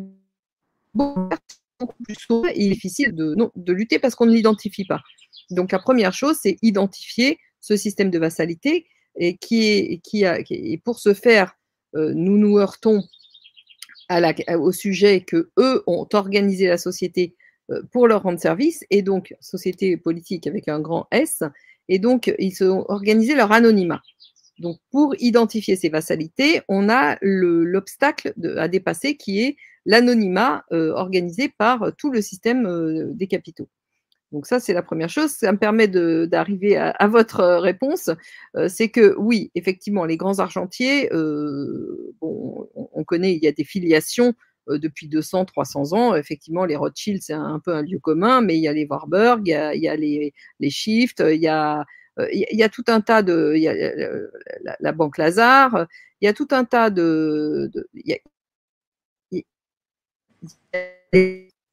[0.95, 5.03] beaucoup plus sourd et difficile de lutter parce qu'on ne l'identifie pas.
[5.51, 10.39] Donc, la première chose, c'est identifier ce système de vassalité et qui est, qui a,
[10.51, 11.57] et pour ce faire,
[11.97, 13.03] euh, nous nous heurtons
[14.59, 17.35] au sujet que eux ont organisé la société
[17.71, 21.43] euh, pour leur rendre service et donc société politique avec un grand S
[21.89, 24.03] et donc ils ont organisé leur anonymat.
[24.59, 30.93] Donc pour identifier ces vassalités, on a le- l'obstacle à dépasser qui est l'anonymat euh,
[30.93, 33.69] organisé par tout le système des capitaux.
[34.35, 35.31] Donc ça, c'est la première chose.
[35.31, 38.11] Ça me permet d'arriver à, votre euh, réponse.
[38.57, 43.47] Euh, c'est que oui, effectivement, les grands argentiers, euh, bon, on, on connaît, il y
[43.47, 44.35] a des filiations
[44.69, 46.17] euh, depuis 200, 300 ans.
[46.17, 49.43] Effectivement, les Rothschild, c'est un, peu un lieu commun, mais il y a les Warburg,
[49.47, 51.85] il y a, les, les Shift, il y a,
[52.19, 54.29] euh, il y a- tout un tas de, il y a euh,
[54.81, 55.87] la, banque Lazare,
[56.21, 58.19] il y a tout un tas de, il y a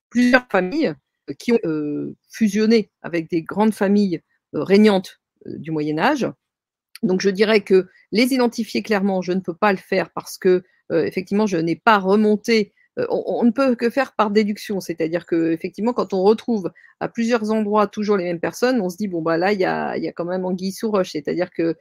[0.10, 0.93] plusieurs familles
[1.34, 4.22] qui ont euh, fusionné avec des grandes familles
[4.56, 6.28] euh, régnantes euh, du Moyen Âge.
[7.04, 10.63] Donc je dirais que les identifier clairement, je ne peux pas le faire parce que
[10.94, 12.74] effectivement, je n'ai pas remonté.
[13.10, 17.50] on, ne peut que faire par déduction, c'est-à-dire que effectivement, quand on retrouve à plusieurs
[17.50, 20.10] endroits toujours les mêmes personnes, on se dit bon bah là il y a, y
[20.10, 21.78] a quand même anguille sous roche, c'est-à-dire que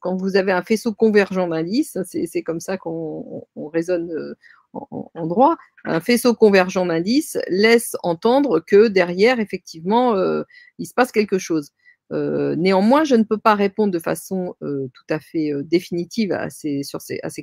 [0.00, 4.34] quand vous avez un faisceau convergent d'indices, c'est comme ça qu'on on- on raisonne
[4.72, 10.42] en, droit, un faisceau convergent d'indices laisse entendre que derrière effectivement euh,
[10.78, 11.72] il se passe quelque chose.
[12.10, 16.48] Euh, néanmoins, je ne peux pas répondre de façon euh, tout à fait définitive à
[16.48, 16.82] ces,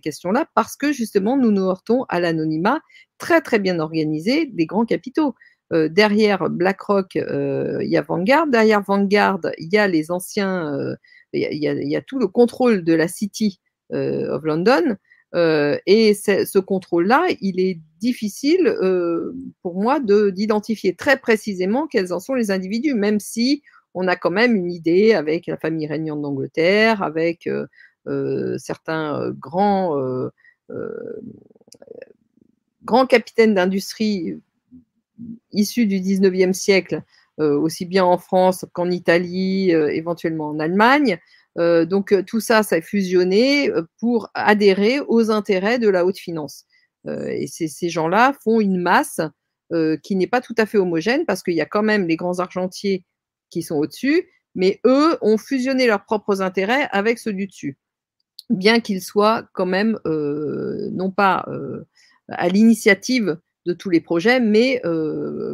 [0.01, 2.79] questions-là parce que justement, nous nous heurtons à l'anonymat
[3.17, 5.35] très très bien organisé des grands capitaux.
[5.71, 8.45] Derrière BlackRock, il y a Vanguard.
[8.47, 10.95] Derrière Vanguard, il y a les anciens,
[11.33, 13.59] il y, a- tout le contrôle de la City
[13.91, 14.95] of London.
[15.35, 22.13] Euh, et ce contrôle-là, il est difficile euh, pour moi de- d'identifier très précisément quels
[22.13, 23.61] en sont les individus, même si
[23.93, 29.97] on a quand même une idée avec la famille régnante d'Angleterre, avec euh, certains grands,
[32.83, 34.37] grands capitaines d'industrie
[35.51, 37.01] issus du 19e siècle,
[37.39, 41.17] aussi bien en France qu'en Italie, éventuellement en Allemagne.
[41.57, 46.05] Euh, donc euh, tout ça, ça a fusionné euh, pour adhérer aux intérêts de la
[46.05, 46.65] haute finance.
[47.07, 49.21] Et ces, gens-là font une masse
[50.01, 52.39] qui n'est pas tout à fait homogène parce qu'il y a quand même les grands
[52.39, 53.05] argentiers
[53.51, 57.77] qui sont au-dessus, mais eux ont fusionné leurs propres intérêts avec ceux du dessus,
[58.49, 61.45] bien qu'ils soient quand même non pas
[62.27, 63.37] à l'initiative
[63.67, 64.81] de tous les projets, mais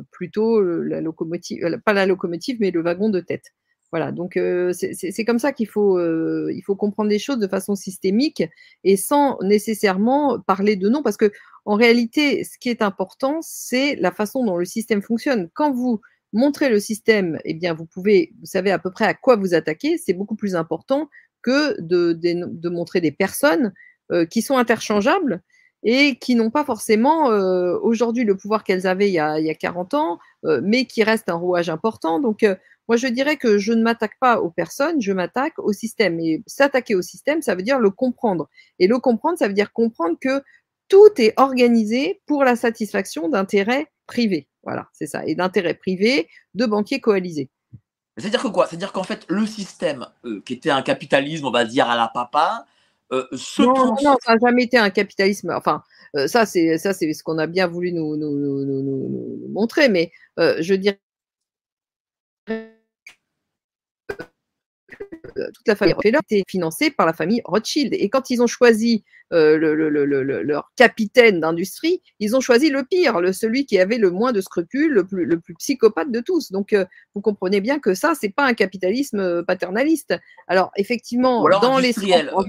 [0.09, 3.51] plutôt la locomotive, pas la locomotive, mais le wagon de tête.
[3.91, 7.75] Voilà, donc euh, c'est comme ça qu'il faut, euh, faut comprendre les choses de façon
[7.75, 8.41] systémique
[8.85, 11.31] et sans nécessairement parler de nom, parce que
[11.65, 15.49] en réalité, ce qui est important, c'est la façon dont le système fonctionne.
[15.53, 15.99] Quand vous
[16.31, 19.53] montrez le système, eh bien, vous pouvez, vous savez à peu près à quoi vous
[19.53, 19.97] attaquer.
[19.97, 21.09] C'est beaucoup plus important
[21.41, 23.73] que de montrer des personnes
[24.11, 25.41] euh, qui sont interchangeables
[25.83, 29.45] et qui n'ont pas forcément euh, aujourd'hui le pouvoir qu'elles avaient il y, a, il
[29.45, 32.19] y a 40 ans, euh, mais qui restent un rouage important.
[32.19, 32.55] Donc, euh,
[32.87, 36.19] moi, je dirais que je ne m'attaque pas aux personnes, je m'attaque au système.
[36.19, 38.49] Et s'attaquer au système, ça veut dire le comprendre.
[38.79, 40.43] Et le comprendre, ça veut dire comprendre que
[40.87, 44.47] tout est organisé pour la satisfaction d'intérêts privés.
[44.63, 45.25] Voilà, c'est ça.
[45.25, 47.49] Et d'intérêts privés de banquiers coalisés.
[48.17, 48.67] C'est-à-dire que quoi?
[48.67, 50.05] C'est-à-dire qu'en fait, le système
[50.45, 52.65] qui était un capitalisme, on va dire, à la papa,
[53.11, 55.51] euh, se non, non, non, ça n'a jamais été un capitalisme.
[55.55, 55.83] Enfin,
[56.15, 59.47] euh, ça, c'est ça, c'est ce qu'on a bien voulu nous, nous, nous, nous, nous
[59.49, 59.89] montrer.
[59.89, 60.99] Mais euh, je dirais
[65.53, 67.93] toute la famille Rockefeller était financée par la famille Rothschild.
[67.93, 72.69] Et quand ils ont choisi euh, le, le, le, leur capitaine d'industrie, ils ont choisi
[72.69, 76.51] le pire, le, celui qui avait le moins de scrupules, le plus, psychopathe de tous.
[76.51, 80.13] Donc, euh, vous comprenez bien que ça, c'est pas un capitalisme paternaliste.
[80.47, 81.93] Alors, effectivement, alors dans les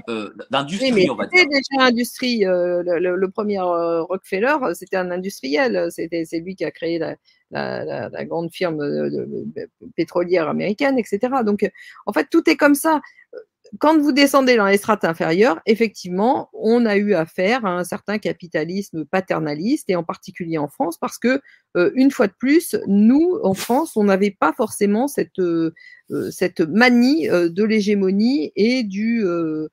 [0.09, 1.45] euh, d'industrie, on va dire.
[1.47, 2.47] Déjà industrie.
[2.47, 5.89] Euh, le, premier euh, Rockefeller, c'était un industriel.
[5.91, 7.17] C'était c'est lui qui a créé la,
[7.53, 9.51] la, grande firme de,
[9.97, 11.21] pétrolière américaine, etc.
[11.45, 11.69] Donc,
[12.07, 13.01] en fait, tout est comme ça.
[13.79, 18.19] Quand vous descendez dans les strates inférieures, effectivement, on a eu affaire à un certain
[18.19, 21.41] capitalisme paternaliste, et en particulier en France, parce que,
[21.79, 25.73] euh, une fois de plus, nous, en France, on n'avait pas forcément cette, euh,
[26.31, 29.69] cette manie euh, de l'hégémonie et du, euh,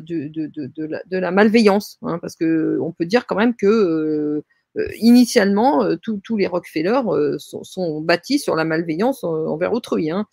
[0.00, 4.42] de, la, malveillance, hein, parce que on peut dire quand même que
[4.76, 7.00] euh, initialement, tous les Rockefeller
[7.38, 10.10] sont, sont, bâtis sur la malveillance envers autrui.
[10.10, 10.26] Hein.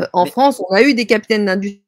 [0.00, 1.82] Euh, en France, on a eu des capitaines d'industrie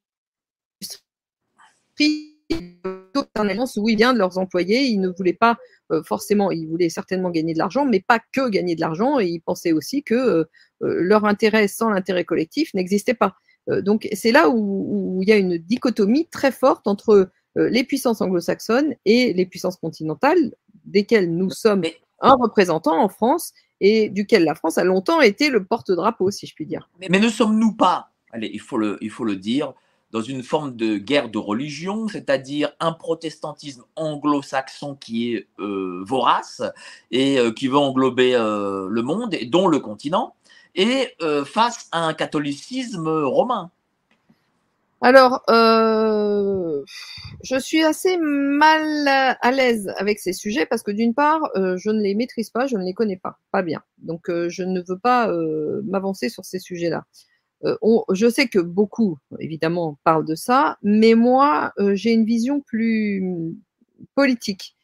[3.12, 4.85] totalement souviens de leurs employés.
[4.85, 5.59] Ils ne voulaient pas
[5.92, 9.20] euh, forcément, ils voulaient certainement gagner de l'argent, mais pas que gagner de l'argent.
[9.20, 10.44] Et ils pensaient aussi que euh,
[10.81, 13.37] leur intérêt sans l'intérêt collectif n'existait pas.
[13.83, 18.94] donc c'est là où, il y a une dichotomie très forte entre les puissances anglo-saxonnes
[19.05, 21.82] et les puissances continentales, desquelles nous sommes
[22.20, 26.54] un représentant en France et duquel la France a longtemps été le porte-drapeau, si je
[26.54, 26.88] puis dire.
[26.98, 29.72] Mais, ne sommes-nous pas, allez, il faut le, il faut le dire,
[30.12, 36.62] dans une forme de guerre de religion, c'est-à-dire un protestantisme anglo-saxon qui est euh, vorace
[37.10, 40.34] et euh, qui veut englober euh, le monde, et dont le continent,
[40.74, 41.16] et
[41.46, 43.72] face à un catholicisme romain.
[45.02, 46.84] Alors, euh,
[47.42, 51.90] je suis assez mal à l'aise avec ces sujets parce que d'une part, euh, je
[51.90, 53.82] ne les maîtrise pas, je ne les connais pas, pas bien.
[53.98, 55.32] Donc, euh, je ne veux pas
[55.84, 57.04] m'avancer sur ces sujets-là.
[58.12, 63.54] je sais que beaucoup, évidemment, parlent de ça, mais moi, j'ai une vision plus
[64.14, 64.76] politique,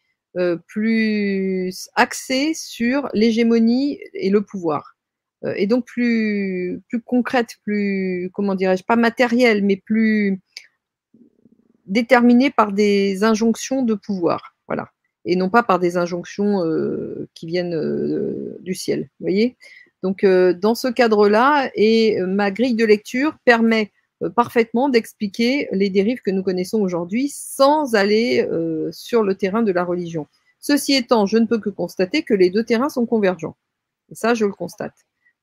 [0.67, 4.96] plus axée sur l'hégémonie et le pouvoir.
[5.45, 10.41] Euh, et donc plus, plus concrète, plus, comment dirais-je, pas matérielle, mais plus
[11.87, 14.57] déterminée par des injonctions de pouvoir.
[14.67, 14.91] Voilà.
[15.25, 19.03] Et non pas par des injonctions euh, qui viennent euh, du ciel.
[19.21, 19.57] Vous voyez
[20.03, 23.93] Donc, dans ce cadre-là, et ma grille de lecture permet
[24.35, 28.49] parfaitement d'expliquer les dérives que nous connaissons aujourd'hui sans aller
[28.93, 30.27] sur le terrain de la religion.
[30.61, 33.57] Ceci étant, je ne peux que constater que les deux terrains sont convergents.
[34.11, 34.95] Et ça, je le constate.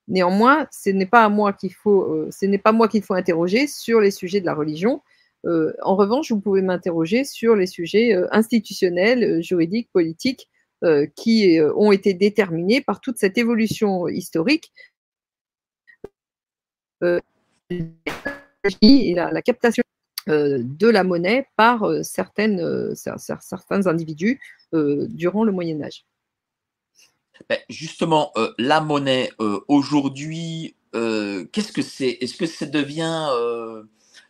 [0.08, 2.30] Néanmoins, ce n'est pas moi qu'il faut, euh,
[2.74, 5.02] moi qu'il faut interroger sur les sujets de la religion.
[5.46, 10.50] Euh, en revanche, vous pouvez m'interroger sur les sujets euh, institutionnels, juridiques, politiques,
[11.16, 14.74] qui ont été déterminés par toute cette évolution historique
[18.82, 19.84] et la, captation
[20.28, 22.58] de la monnaie par certains
[23.88, 24.42] individus
[24.74, 26.06] durant le Moyen Âge.
[27.50, 32.18] Ben, justement, euh, la monnaie euh, aujourd'hui, euh, qu'est-ce que c'est?
[32.22, 33.30] Est-ce que ça devient,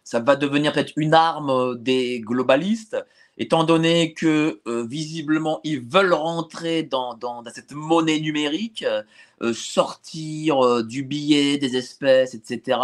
[0.04, 2.98] ça va devenir peut-être une arme des globalistes,
[3.38, 8.86] étant donné que visiblement ils veulent rentrer dans, dans, cette monnaie numérique,
[9.54, 12.80] sortir du billet, des espèces, etc.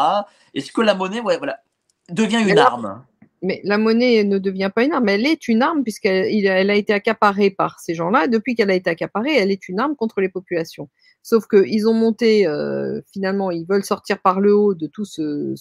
[0.54, 1.62] Est-ce que la monnaie, ouais, voilà,
[2.10, 3.04] devient une arme?
[3.42, 6.76] Mais la monnaie ne devient pas une arme, elle est une arme puisqu'elle elle a
[6.76, 8.28] été accaparée par ces gens-là.
[8.28, 10.90] Depuis qu'elle a été accaparée, elle est une arme contre les populations.
[11.24, 15.56] Sauf qu'ils ont monté, euh, finalement, ils veulent sortir par le haut de tout ce,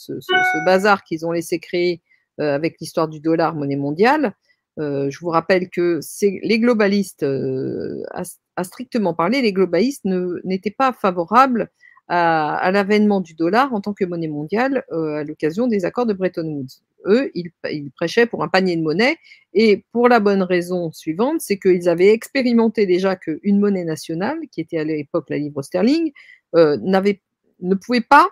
[0.64, 2.02] bazar qu'ils ont laissé créer
[2.40, 4.34] euh, avec l'histoire du dollar monnaie mondiale.
[4.78, 10.04] Euh, je vous rappelle que les globalistes, à, strictement parler, les globalistes
[10.44, 11.70] n'étaient pas favorables
[12.10, 16.46] à l'avènement du dollar en tant que monnaie mondiale à l'occasion des accords de Bretton
[16.46, 17.50] Woods eux, ils,
[17.96, 19.16] prêchaient pour un panier de monnaie
[19.54, 24.60] et pour la bonne raison suivante, c'est qu'ils avaient expérimenté déjà qu'une monnaie nationale, qui
[24.60, 26.12] était à l'époque la livre sterling,
[26.54, 26.76] euh,
[27.60, 28.28] ne pouvait pas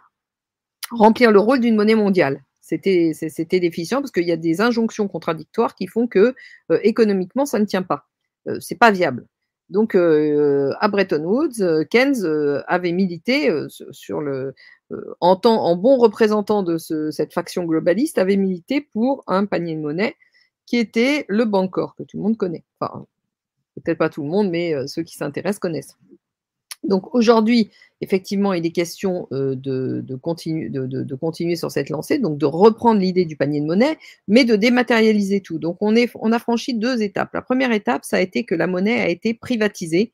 [0.90, 2.42] remplir le rôle d'une monnaie mondiale.
[2.60, 6.34] C'était déficient parce qu'il y a des injonctions contradictoires qui font que
[6.72, 8.06] euh, économiquement, ça ne tient pas.
[8.48, 9.26] Euh, c'est pas viable.
[9.68, 12.24] Donc, euh, à Bretton Woods, Keynes
[12.68, 14.54] avait milité sur le,
[14.92, 19.74] euh, en, tant, en bon représentant de cette faction globaliste, avait milité pour un panier
[19.74, 20.16] de monnaie
[20.64, 22.64] qui était le Bancor, que tout le monde connaît.
[22.80, 23.06] Enfin,
[23.76, 25.96] peut-être pas tout le monde, mais euh, ceux qui s'intéressent connaissent.
[26.84, 33.00] Donc aujourd'hui, effectivement, il est question euh, de, continuer sur cette lancée, donc de reprendre
[33.00, 35.58] l'idée du panier de monnaie, mais de dématérialiser tout.
[35.58, 37.30] Donc on, a franchi deux étapes.
[37.34, 40.12] La première étape, ça a été que la monnaie a été privatisée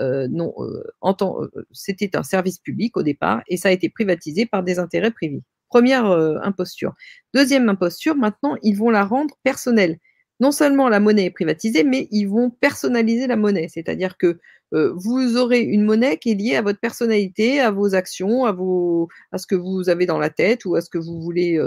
[0.00, 4.64] euh, non, euh, c'était un service public au départ et ça a été privatisé par
[4.64, 5.42] des intérêts privés.
[5.68, 6.94] Première imposture.
[7.32, 9.98] Deuxième imposture, maintenant, ils vont la rendre personnelle.
[10.40, 13.68] Non seulement la monnaie est privatisée, mais ils vont personnaliser la monnaie.
[13.68, 14.38] C'est-à-dire que
[14.72, 19.06] vous aurez une monnaie qui est liée à votre personnalité, à vos actions, à, vos,
[19.30, 21.60] à ce que vous avez dans la tête ou à ce que vous voulez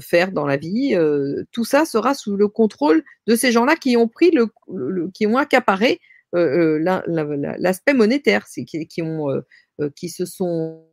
[0.00, 0.96] faire dans la vie.
[1.50, 4.46] tout ça sera sous le contrôle de ces gens-là qui ont pris le
[5.12, 5.98] qui ont accaparé
[6.34, 10.84] euh, euh, l'aspect monétaire, qui, qui, ont, euh, qui se sont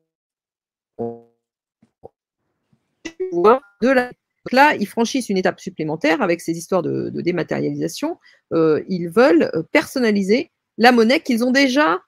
[3.82, 4.12] de la
[4.46, 8.20] donc là, ils franchissent une étape supplémentaire avec ces histoires de, dématérialisation.
[8.52, 12.00] ils veulent personnaliser la monnaie qu'ils ont déjà,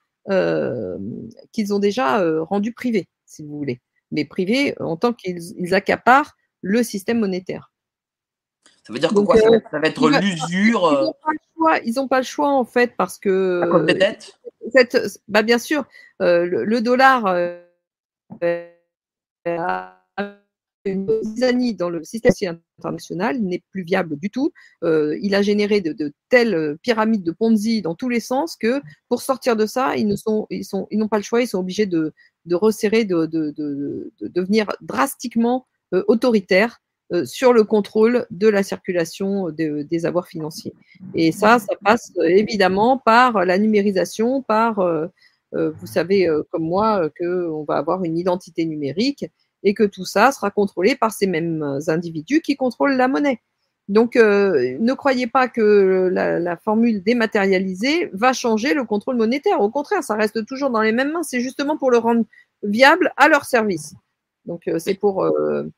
[1.51, 3.81] qu'ils ont déjà rendue privée, si vous voulez.
[4.11, 7.71] Mais privée en tant qu'ils accaparent le système monétaire.
[8.87, 11.13] Ça veut dire que quoi, euh, ça, va, être l'usure
[11.83, 13.61] Ils n'ont pas, le choix en fait parce que.
[13.63, 14.39] À cause des dettes?
[14.73, 15.85] Cette, bah, Bien sûr,
[16.21, 17.59] euh, le, dollar euh,
[19.45, 19.96] a
[20.91, 24.51] une zizanie dans le système international n'est plus viable du tout.
[24.83, 29.21] Euh, il a généré de, telles pyramides de Ponzi dans tous les sens que pour
[29.21, 30.15] sortir de ça, ils ne
[30.49, 32.13] ils sont, ils n'ont pas le choix, ils sont obligés de,
[32.51, 33.25] resserrer, de,
[34.21, 36.79] devenir drastiquement euh, autoritaires
[37.13, 40.73] euh, sur le contrôle de la circulation des avoirs financiers.
[41.15, 44.81] Et ça, ça passe évidemment par la numérisation, par,
[45.53, 49.25] vous savez comme moi, qu'on va avoir une identité numérique
[49.63, 53.41] et que tout ça sera contrôlé par ces mêmes individus qui contrôlent la monnaie.
[53.87, 59.61] Donc, euh, ne croyez pas que la, formule dématérialisée va changer le contrôle monétaire.
[59.61, 61.23] Au contraire, ça reste toujours dans les mêmes mains.
[61.23, 62.25] C'est justement pour le rendre
[62.63, 63.95] viable à leur service.
[64.45, 65.23] Donc, euh, c'est pour.
[65.23, 65.71] Euh...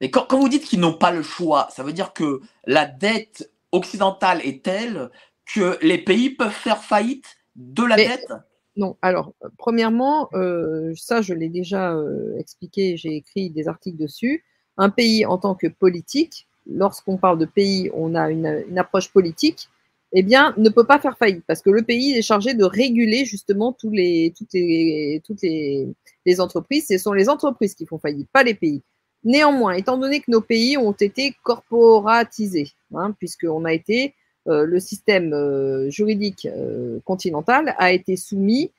[0.00, 2.86] Et quand, quand, vous dites qu'ils n'ont pas le choix, ça veut dire que la
[2.86, 5.10] dette occidentale est telle
[5.46, 8.32] que les pays peuvent faire faillite de la dette?
[8.78, 14.44] Non, alors, premièrement, euh, ça, je l'ai déjà euh, expliqué, j'ai écrit des articles dessus.
[14.76, 19.68] Un pays en tant que politique, lorsqu'on parle de pays, on a une, approche politique,
[20.12, 23.24] eh bien, ne peut pas faire faillite parce que le pays est chargé de réguler
[23.24, 26.86] justement tous les, toutes, les, toutes les, entreprises.
[26.86, 28.82] Ce sont les entreprises qui font faillite, pas les pays.
[29.24, 34.17] Néanmoins, étant donné que nos pays ont été corporatisés, hein, puisqu'on a été euh,
[34.48, 38.72] le système euh, juridique euh, continental a été soumis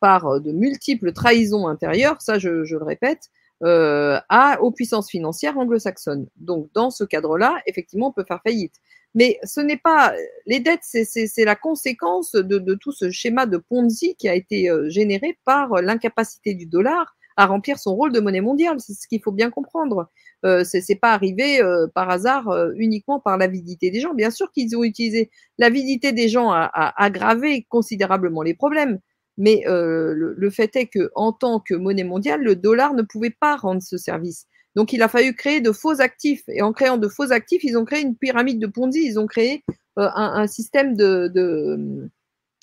[0.00, 3.30] par de multiples trahisons intérieures, ça je, le répète,
[3.62, 6.26] aux puissances financières anglo-saxonnes.
[6.36, 8.74] Donc dans ce cadre-là, effectivement, on peut faire faillite.
[9.14, 10.12] Mais ce n'est pas
[10.44, 15.38] les dettes, c'est la conséquence de, tout ce schéma de Ponzi qui a été généré
[15.46, 18.76] par l'incapacité du dollar à remplir son rôle de monnaie mondiale.
[18.78, 20.08] C'est ce qu'il faut bien comprendre.
[20.44, 24.14] Euh, c'est pas arrivé euh, par hasard euh, uniquement par l'avidité des gens.
[24.14, 26.70] Bien sûr qu'ils ont utilisé l'avidité des gens à,
[27.02, 28.98] aggraver considérablement les problèmes.
[29.36, 33.34] Mais euh, le, fait est que en tant que monnaie mondiale, le dollar ne pouvait
[33.38, 34.46] pas rendre ce service.
[34.76, 36.44] Donc il a fallu créer de faux actifs.
[36.48, 39.04] Et en créant de faux actifs, ils ont créé une pyramide de Ponzi.
[39.04, 39.64] Ils ont créé
[39.96, 42.10] un, un, système de, de,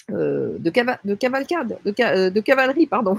[0.09, 3.17] de, de cavalcade, de, de cavalerie, pardon,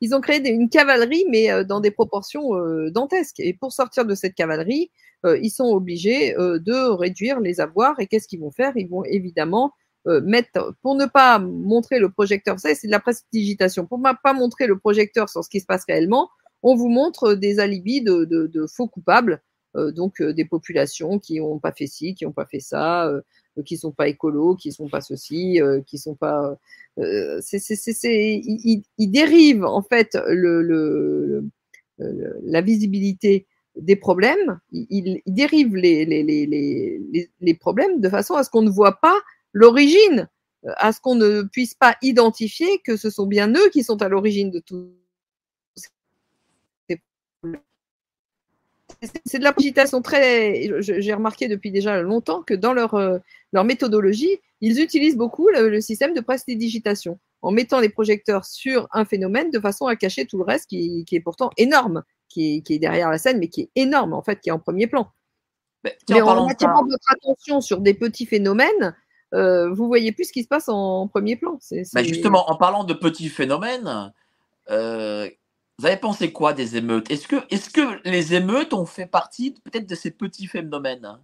[0.00, 3.40] ils ont créé une cavalerie, mais euh, dans des proportions euh, dantesques.
[3.40, 4.90] Et pour sortir de cette cavalerie,
[5.26, 7.98] euh, ils sont obligés de réduire les avoirs.
[8.00, 8.72] Et qu'est-ce qu'ils vont faire?
[8.76, 9.72] Ils vont évidemment
[10.22, 14.32] mettre, pour ne pas montrer le projecteur, ça c'est de la prestidigitation, pour ne pas
[14.32, 16.30] montrer le projecteur sur ce qui se passe réellement,
[16.62, 19.42] on vous montre des alibis de, de faux coupables,
[19.74, 23.12] donc des populations qui n'ont pas fait ci, qui n'ont pas fait ça,
[23.62, 26.56] qui sont pas écolos, qui sont pas ceci, euh, qui sont pas.
[26.98, 30.18] Euh, ils, dérivent en fait
[31.98, 33.46] la visibilité
[33.76, 39.16] des problèmes, ils, dérivent les, les, problèmes de façon à ce qu'on ne voit pas
[39.52, 40.28] l'origine,
[40.64, 44.08] à ce qu'on ne puisse pas identifier que ce sont bien eux qui sont à
[44.08, 44.90] l'origine de tout
[49.24, 50.70] c'est de la cogitation très.
[50.80, 53.18] J'ai remarqué depuis déjà longtemps que dans leur, euh,
[53.52, 59.04] leur méthodologie, ils utilisent beaucoup le, système de prestidigitation en mettant les projecteurs sur un
[59.04, 62.60] phénomène de façon à cacher tout le reste qui, qui est pourtant énorme, qui est,
[62.62, 64.88] qui est, derrière la scène, mais qui est énorme en fait, qui est en premier
[64.88, 65.08] plan.
[65.84, 68.96] Mais, mais en attirant votre attention sur des petits phénomènes,
[69.34, 71.58] euh, vous voyez plus ce qui se passe en, premier plan.
[71.92, 74.12] Bah, justement, en parlant de petits phénomènes,
[74.70, 75.28] euh,
[75.78, 77.08] vous avez pensé quoi des émeutes?
[77.10, 81.18] Est-ce que, les émeutes ont fait partie peut-être de ces petits phénomènes?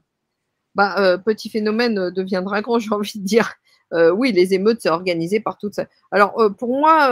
[0.76, 3.54] Bah, euh, Petit phénomène euh, deviendra grand, j'ai envie de dire.
[3.92, 5.86] Euh, oui, les émeutes, c'est organisé par tout ça.
[6.12, 7.08] Alors, pour moi,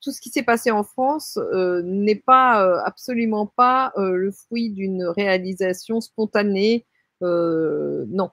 [0.00, 1.38] tout ce qui s'est passé en France
[1.84, 6.86] n'est pas absolument pas le fruit d'une réalisation spontanée.
[7.20, 8.30] non,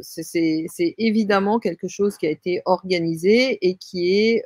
[0.00, 4.42] c'est évidemment quelque chose qui a été organisé et qui est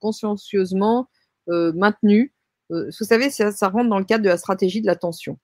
[0.00, 1.13] consciencieusement euh,
[1.48, 2.34] maintenu.
[2.70, 5.38] Euh, vous savez, ça, rentre dans le cadre de la stratégie de l'attention.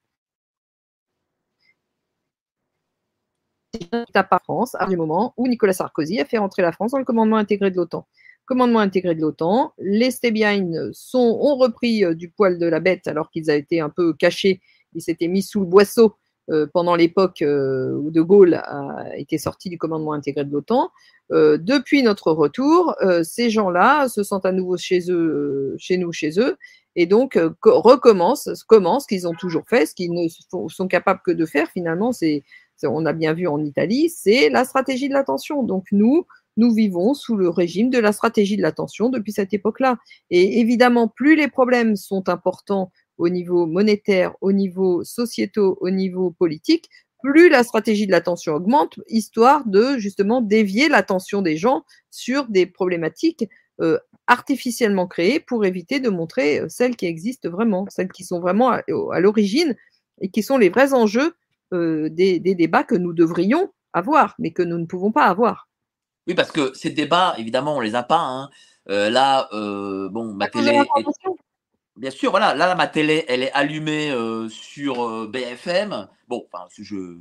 [4.14, 7.04] à France, à du moment où Nicolas Sarkozy a fait rentrer la France dans le
[7.04, 8.06] commandement intégré de l'OTAN.
[8.44, 13.06] Commandement intégré de l'OTAN, les Stébiaines sont, ont repris euh, du poil de la bête
[13.06, 14.60] alors qu'ils avaient été un peu cachés,
[14.92, 16.16] ils s'étaient mis sous le boisseau euh,
[16.72, 20.90] pendant l'époque euh, où De Gaulle a été sorti du commandement intégré de l'OTAN.
[21.32, 26.38] Euh, depuis notre retour, ces gens-là se sentent à nouveau chez eux, chez nous, chez
[26.38, 26.56] eux,
[26.96, 30.26] et donc recommencent, commencent ce qu'ils ont toujours fait, ce qu'ils ne
[30.68, 32.42] sont capables que de faire finalement, c'est,
[32.82, 35.62] on a bien vu en Italie, c'est la stratégie de l'attention.
[35.62, 36.26] Donc nous,
[36.56, 39.98] nous vivons sous le régime de la stratégie de l'attention depuis cette époque-là.
[40.30, 42.90] Et évidemment, plus les problèmes sont importants
[43.20, 46.88] au niveau monétaire, au niveau sociétaux, au niveau politique,
[47.22, 52.66] plus la stratégie de l'attention augmente, histoire de justement dévier l'attention des gens sur des
[52.66, 53.48] problématiques
[53.80, 58.70] euh, artificiellement créées pour éviter de montrer celles qui existent vraiment, celles qui sont vraiment
[58.70, 59.76] à, à l'origine
[60.20, 61.34] et qui sont les vrais enjeux
[61.72, 65.68] euh, des, des, débats que nous devrions avoir, mais que nous ne pouvons pas avoir.
[66.26, 68.20] Oui, parce que ces débats, évidemment, on les a pas.
[68.20, 68.50] Hein.
[68.88, 70.70] Euh, là, euh, bon, ma télé.
[70.70, 70.86] Est...
[72.00, 72.54] Bien sûr, voilà.
[72.54, 76.08] Là, ma télé, elle est allumée euh, sur euh, BFM.
[76.28, 77.18] Bon, enfin, je,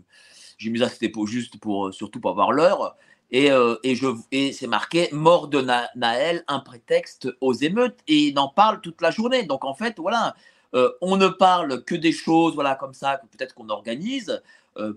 [0.58, 2.96] j'ai mis ça, c'était pour, juste pour, surtout pour avoir l'heure.
[3.30, 8.00] Et, euh, et, je, et c'est marqué mort de Na Naël, un prétexte aux émeutes.
[8.08, 9.44] Et il en parle toute la journée.
[9.44, 10.34] Donc, en fait, voilà.
[10.76, 14.40] Euh, on ne parle que des choses, voilà, comme ça, peut-être qu'on organise euh,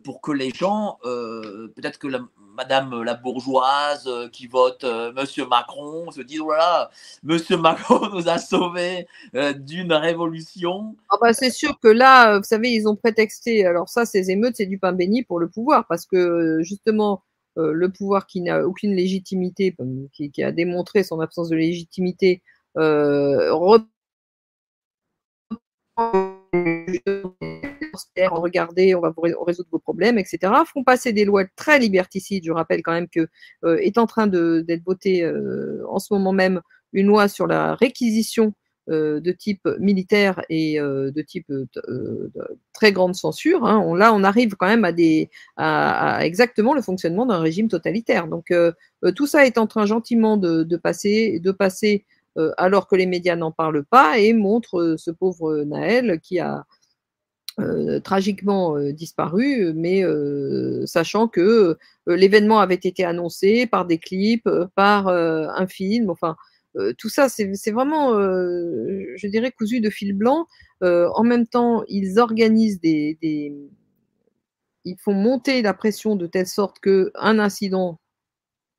[0.05, 2.21] pour que les gens, euh, peut-être que la,
[2.55, 6.91] Madame la bourgeoise euh, qui vote euh, Monsieur Macron se disent voilà,
[7.23, 10.95] Monsieur Macron nous a sauvés euh, d'une révolution.
[11.11, 13.65] Ah bah c'est sûr que là, vous savez, ils ont prétexté.
[13.65, 17.23] Alors ça, ces émeutes, c'est du pain béni pour le pouvoir, parce que justement.
[17.57, 19.77] le pouvoir qui n'a aucune légitimité,
[20.13, 22.43] qui, qui, a démontré son absence de légitimité,
[28.31, 32.45] regardez, on va vous résoudre vos problèmes, etc., font passer des lois très liberticides.
[32.45, 33.29] Je rappelle quand même que
[33.65, 36.61] euh, est en train d'être votée euh, en ce moment même
[36.93, 38.53] une loi sur la réquisition
[38.91, 41.51] euh, de type militaire et de type
[42.73, 43.65] très grande censure.
[43.65, 43.97] Hein.
[43.97, 48.27] Là, on arrive quand même à, des, à, exactement le fonctionnement d'un régime totalitaire.
[48.27, 48.53] Donc,
[49.17, 52.05] tout ça est en train gentiment de, de passer, de passer
[52.57, 56.65] alors que les médias n'en parlent pas et montrent ce pauvre Naël qui a
[57.61, 60.03] euh, tragiquement disparu, mais
[60.87, 61.77] sachant que
[62.07, 66.37] l'événement avait été annoncé par des clips, par un film, enfin
[66.97, 70.47] tout ça, c'est vraiment, je dirais, cousu de fil blanc.
[70.81, 73.55] en même temps, ils organisent des, des,
[74.85, 78.01] ils font monter la pression de telle sorte que un incident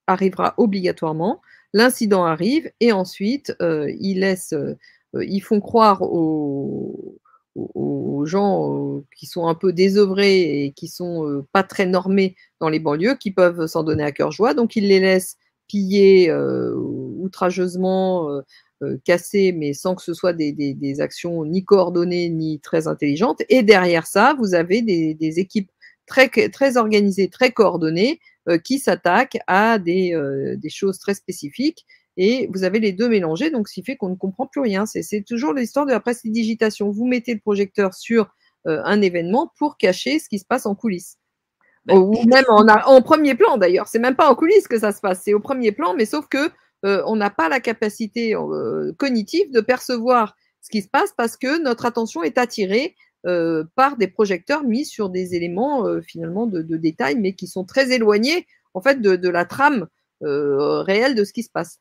[0.08, 1.42] arrivera obligatoirement
[1.74, 4.76] l'incident arrive et ensuite euh, ils laissent, euh,
[5.14, 7.20] ils font croire aux,
[7.56, 12.36] aux gens euh, qui sont un peu désœuvrés et qui sont euh, pas très normés
[12.60, 14.54] dans les banlieues, qui peuvent s'en donner à cœur joie.
[14.54, 15.38] Donc ils les laissent
[15.68, 18.42] piller euh, outrageusement,
[19.06, 23.42] casser, mais sans que ce soit des, des, actions ni coordonnées ni très intelligentes.
[23.48, 25.72] Et derrière ça, vous avez des, des équipes
[26.06, 31.86] très, très organisées, très coordonnées, euh, qui s'attaquent à euh, des, choses très spécifiques.
[32.18, 34.86] Et vous avez les deux mélangés, donc ce qui fait qu'on ne comprend plus rien.
[34.86, 36.92] C'est toujours l'histoire de la prestidigitation.
[36.92, 38.34] Vous mettez le projecteur sur
[38.68, 41.18] euh, un événement pour cacher ce qui se passe en coulisses.
[41.86, 43.88] Ben, Ou même en, en premier plan d'ailleurs.
[43.88, 46.28] C'est même pas en coulisses que ça se passe, c'est au premier plan, mais sauf
[46.28, 46.50] que
[46.86, 51.36] euh, on n'a pas la capacité euh, cognitive de percevoir ce qui se passe parce
[51.36, 52.96] que notre attention est attirée
[53.26, 57.48] euh, par des projecteurs mis sur des éléments euh, finalement de, de, détail, mais qui
[57.48, 59.88] sont très éloignés en fait de, de la trame
[60.24, 61.80] euh, réelle de ce qui se passe.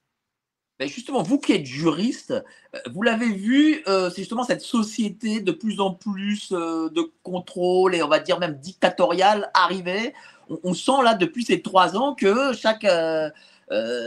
[0.81, 5.41] Mais justement, vous qui êtes juriste, euh, vous l'avez vu, euh, c'est justement cette société
[5.41, 10.15] de plus en plus euh, de contrôle et on va dire même dictatoriale arriver.
[10.65, 12.87] On, sent là depuis ces trois ans que chaque,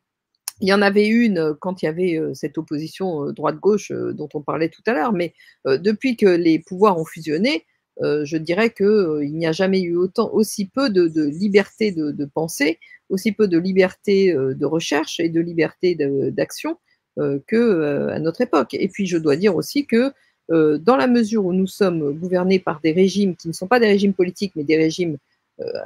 [0.62, 4.70] Il y en avait une quand il y avait cette opposition droite-gauche dont on parlait
[4.70, 5.34] tout à l'heure, mais
[5.66, 7.66] depuis que les pouvoirs ont fusionné,
[8.00, 12.80] je dirais qu'il n'y a jamais eu autant, aussi peu de, liberté de, de, pensée,
[13.10, 16.78] aussi peu de liberté de recherche et de liberté d'action
[17.18, 18.76] que à notre époque.
[18.76, 20.14] Et puis je dois dire aussi que
[20.50, 23.88] dans la mesure où nous sommes gouvernés par des régimes qui ne sont pas des
[23.88, 25.18] régimes politiques, mais des régimes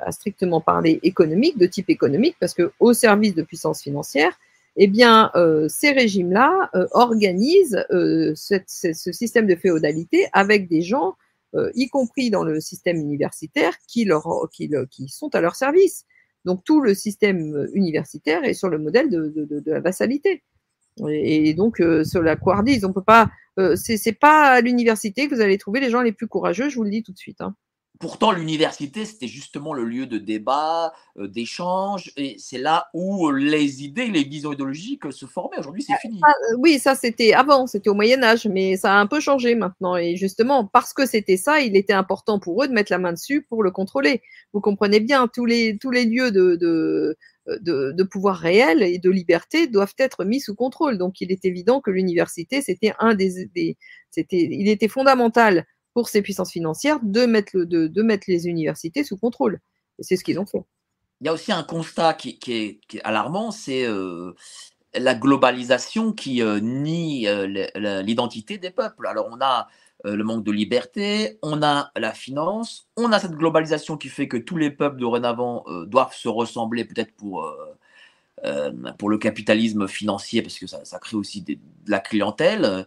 [0.03, 4.37] à strictement parler économiques, de type économique, parce que au service de puissance financière,
[4.77, 11.15] eh bien, euh, ces régimes-là euh, organisent euh, ce système de féodalité avec des gens,
[11.73, 16.05] y compris dans le système universitaire, qui, leur, qui, qui, sont à leur service.
[16.45, 20.43] Donc, tout le système universitaire est sur le modèle de, la vassalité.
[21.09, 23.29] Et, donc, sur la couardise, on peut pas.
[23.75, 26.83] c'est pas à l'université que vous allez trouver les gens les plus courageux, je vous
[26.83, 27.41] le dis tout de suite.
[27.41, 27.55] Hein.
[27.99, 33.83] Pourtant, l'université, c'était justement le lieu de débat, euh, d'échange, et c'est là où les
[33.83, 35.57] idées, les visions idéologiques se formaient.
[35.57, 36.19] Aujourd'hui, c'est fini.
[36.23, 39.19] Ah, euh, oui, ça, c'était avant, c'était au Moyen Âge, mais ça a un peu
[39.19, 39.95] changé maintenant.
[39.95, 43.13] Et justement, parce que c'était ça, il était important pour eux de mettre la main
[43.13, 44.21] dessus pour le contrôler.
[44.53, 47.17] Vous comprenez bien, tous les, tous les lieux de, de,
[47.47, 50.97] de, pouvoir réel et de liberté doivent être mis sous contrôle.
[50.97, 53.77] Donc, il est évident que l'université, c'était un des, des
[54.11, 55.65] c'était, il était fondamental
[55.97, 59.59] pour ces puissances financières de mettre, le, de, mettre les universités sous contrôle.
[59.97, 60.63] Et c'est ce qu'ils ont fait.
[61.21, 64.35] Il y a aussi un constat qui, est, alarmant, c'est euh,
[64.93, 67.47] la globalisation qui euh, nie euh,
[68.03, 69.07] l'identité des peuples.
[69.07, 69.69] Alors on a
[70.03, 74.37] le manque de liberté, on a la finance, on a cette globalisation qui fait que
[74.37, 77.51] tous les peuples dorénavant doivent se ressembler peut-être pour,
[78.99, 82.85] pour le capitalisme financier, parce que ça, ça crée aussi de la clientèle.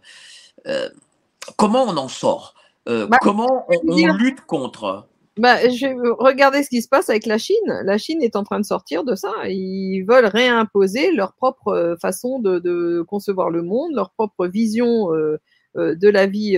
[1.57, 2.55] comment on en sort?
[2.89, 5.07] Euh, bah, comment on, lutte contre
[5.37, 5.87] bah, je,
[6.19, 7.81] Regardez ce qui se passe avec la Chine.
[7.83, 9.31] La Chine est en train de sortir de ça.
[9.47, 15.37] Ils veulent réimposer leur propre euh, façon de, concevoir le monde, leur propre vision euh,
[15.75, 16.57] de la vie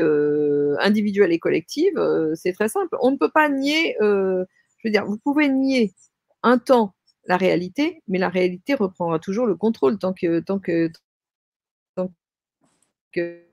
[0.80, 1.94] individuelle et collective.
[2.36, 2.98] C'est très simple.
[3.02, 4.46] On ne peut pas nier, je
[4.84, 5.94] veux dire, vous pouvez nier
[6.42, 6.96] un temps
[7.26, 10.92] la réalité, mais la réalité reprendra toujours le contrôle tant que tant que
[11.96, 12.12] tant
[13.14, 13.44] que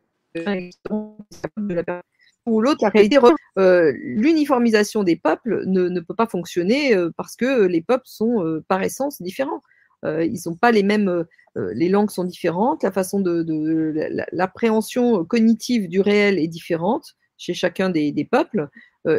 [2.47, 3.19] ou l'autre, la réalité,
[3.59, 8.65] euh, l'uniformisation des peuples ne, peut pas fonctionner euh, parce que les peuples sont euh,
[8.67, 9.61] par essence différents.
[10.05, 11.27] ils n'ont pas les mêmes,
[11.57, 13.95] les langues sont différentes, la façon de,
[14.33, 18.69] l'appréhension cognitive du réel est différente chez chacun des, peuples.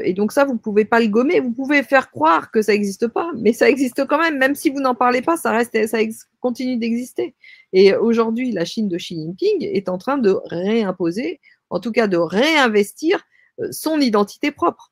[0.03, 1.39] et donc ça, vous ne pouvez pas le gommer.
[1.39, 4.39] Vous pouvez faire croire que ça n'existe pas, mais ça existe quand même.
[4.39, 5.99] Même si vous n'en parlez pas, ça reste, ça
[6.39, 7.36] continue d'exister.
[7.74, 11.39] Et aujourd'hui, la Chine de Xi Jinping est en train de réimposer
[11.72, 13.26] en tout cas de réinvestir
[13.59, 14.91] euh, son identité propre.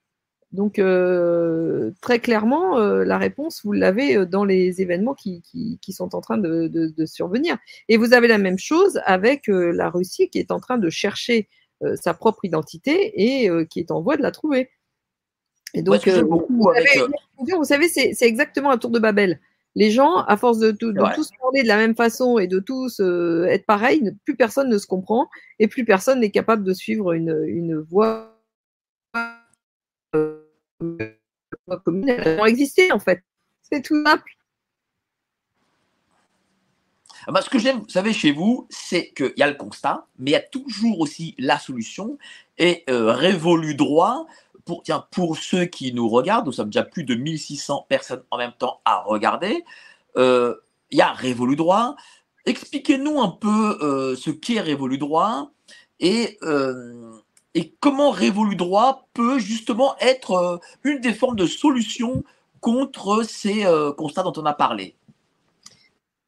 [0.52, 5.44] Donc euh, très clairement, euh, la réponse, vous l'avez dans les événements qui,
[5.92, 7.58] sont en train de, survenir.
[7.88, 11.48] Et vous avez la même chose avec la Russie qui est en train de chercher
[11.96, 14.72] sa propre identité et qui est en voie de la trouver.
[15.76, 19.40] Et donc, vous, savez, c'est exactement un tour de Babel
[19.76, 20.94] les gens, à force de, tous
[21.42, 24.88] parler de la même façon et de tous euh, être pareils, plus personne ne se
[24.88, 28.36] comprend et plus personne n'est capable de suivre une, une voie
[30.16, 30.40] euh,
[31.86, 32.10] commune.
[32.10, 33.24] Elles ont existé en fait.
[33.62, 34.32] C'est tout simple.
[37.28, 40.08] Ah bah, ce que j'aime, vous savez, chez vous, c'est qu'il y a le constat,
[40.18, 42.18] mais il y a toujours aussi la solution.
[42.58, 44.26] Et euh, Révolu Droit
[44.70, 48.38] pour, tiens, pour ceux qui nous regardent, nous sommes déjà plus de 1600 personnes en
[48.38, 49.64] même temps à regarder.
[50.16, 50.54] Euh,
[50.92, 51.96] il y a Révolu Droit.
[52.46, 55.50] Expliquez-nous un peu euh, ce qu'est Révolu Droit
[56.00, 57.14] et, euh,
[57.80, 62.24] comment Révolu Droit peut justement être une des formes de solution
[62.62, 63.66] contre ces
[63.98, 64.96] constats dont on a parlé.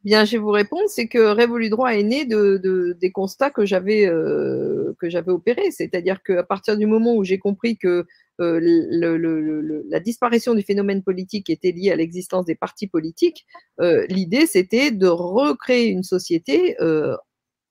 [0.03, 3.65] Bien, je vais vous répondre, c'est que Révolu Droit est né de, des constats que
[3.65, 8.07] j'avais euh, que j'avais opérés, c'est-à-dire qu'à partir du moment où j'ai compris que
[8.39, 13.45] euh, la disparition du phénomène politique était liée à l'existence des partis politiques,
[13.79, 16.75] euh, l'idée c'était de recréer une société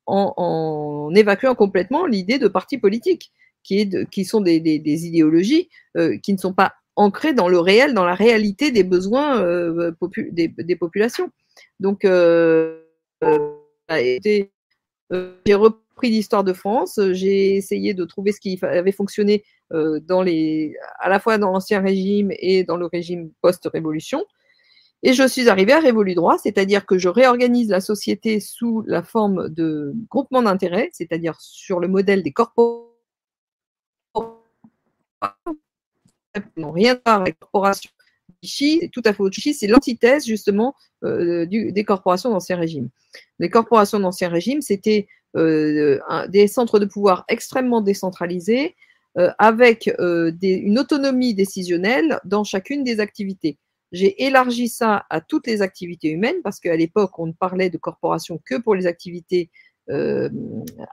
[0.07, 3.33] en, en, évacuant complètement l'idée de partis politiques,
[3.63, 5.69] qui, sont des, idéologies
[6.23, 9.45] qui ne sont pas ancrées dans le réel, dans la réalité des besoins
[10.33, 11.31] des, populations.
[11.79, 12.83] Donc, euh,
[13.25, 13.55] euh,
[13.91, 16.99] euh, j'ai repris l'histoire de France.
[17.13, 21.81] J'ai essayé de trouver ce qui avait fonctionné dans les, à la fois dans l'ancien
[21.81, 24.25] régime et dans le régime post-révolution.
[25.03, 29.03] Et je suis arrivée à Révolu Droit, c'est-à-dire que je réorganise la société sous la
[29.03, 32.91] forme de groupement d'intérêts, c'est-à-dire sur le modèle des corporations
[36.57, 37.91] n'ont rien à voir avec les corporations
[38.93, 39.37] tout à fait autre.
[39.41, 40.75] C'est l'antithèse justement
[41.05, 42.89] euh, des corporations d'Ancien Régime.
[43.39, 48.77] Les corporations d'Ancien Régime, c'était euh, des centres de pouvoir extrêmement décentralisés,
[49.19, 53.59] euh, avec une autonomie décisionnelle dans chacune des activités.
[53.93, 57.79] J'ai élargi ça à toutes les activités humaines parce qu'à l'époque, on ne parlait de
[57.79, 59.51] corporation que pour les activités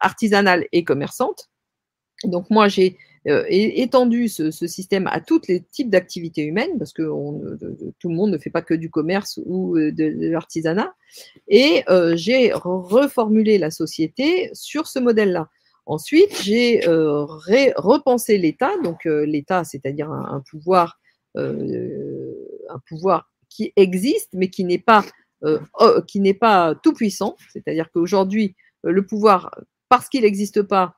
[0.02, 1.52] artisanales et commerçantes.
[2.24, 7.04] Donc moi, j'ai étendu ce, système à tous les types d'activités humaines, parce que
[8.00, 10.94] tout le monde ne fait pas que du commerce ou de, de l'artisanat,
[11.48, 15.50] et euh, j'ai reformulé la société sur ce modèle-là.
[15.88, 17.24] Ensuite, j'ai euh,
[17.78, 21.00] repensé l'État, donc euh, l'État, c'est-à-dire un, pouvoir,
[21.38, 22.34] euh,
[22.70, 25.06] un pouvoir qui existe, mais qui n'est pas,
[25.44, 27.38] oh, qui n'est pas tout puissant.
[27.54, 29.50] C'est-à-dire qu'aujourd'hui, le pouvoir,
[29.88, 30.98] parce qu'il n'existe pas,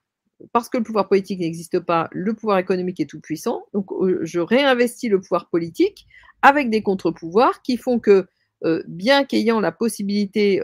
[0.51, 3.65] parce que le pouvoir politique n'existe pas, le pouvoir économique est tout puissant.
[3.73, 3.87] Donc,
[4.21, 6.07] je réinvestis le pouvoir politique
[6.41, 8.27] avec des contre-pouvoirs qui font que,
[8.87, 10.61] bien qu'ayant la possibilité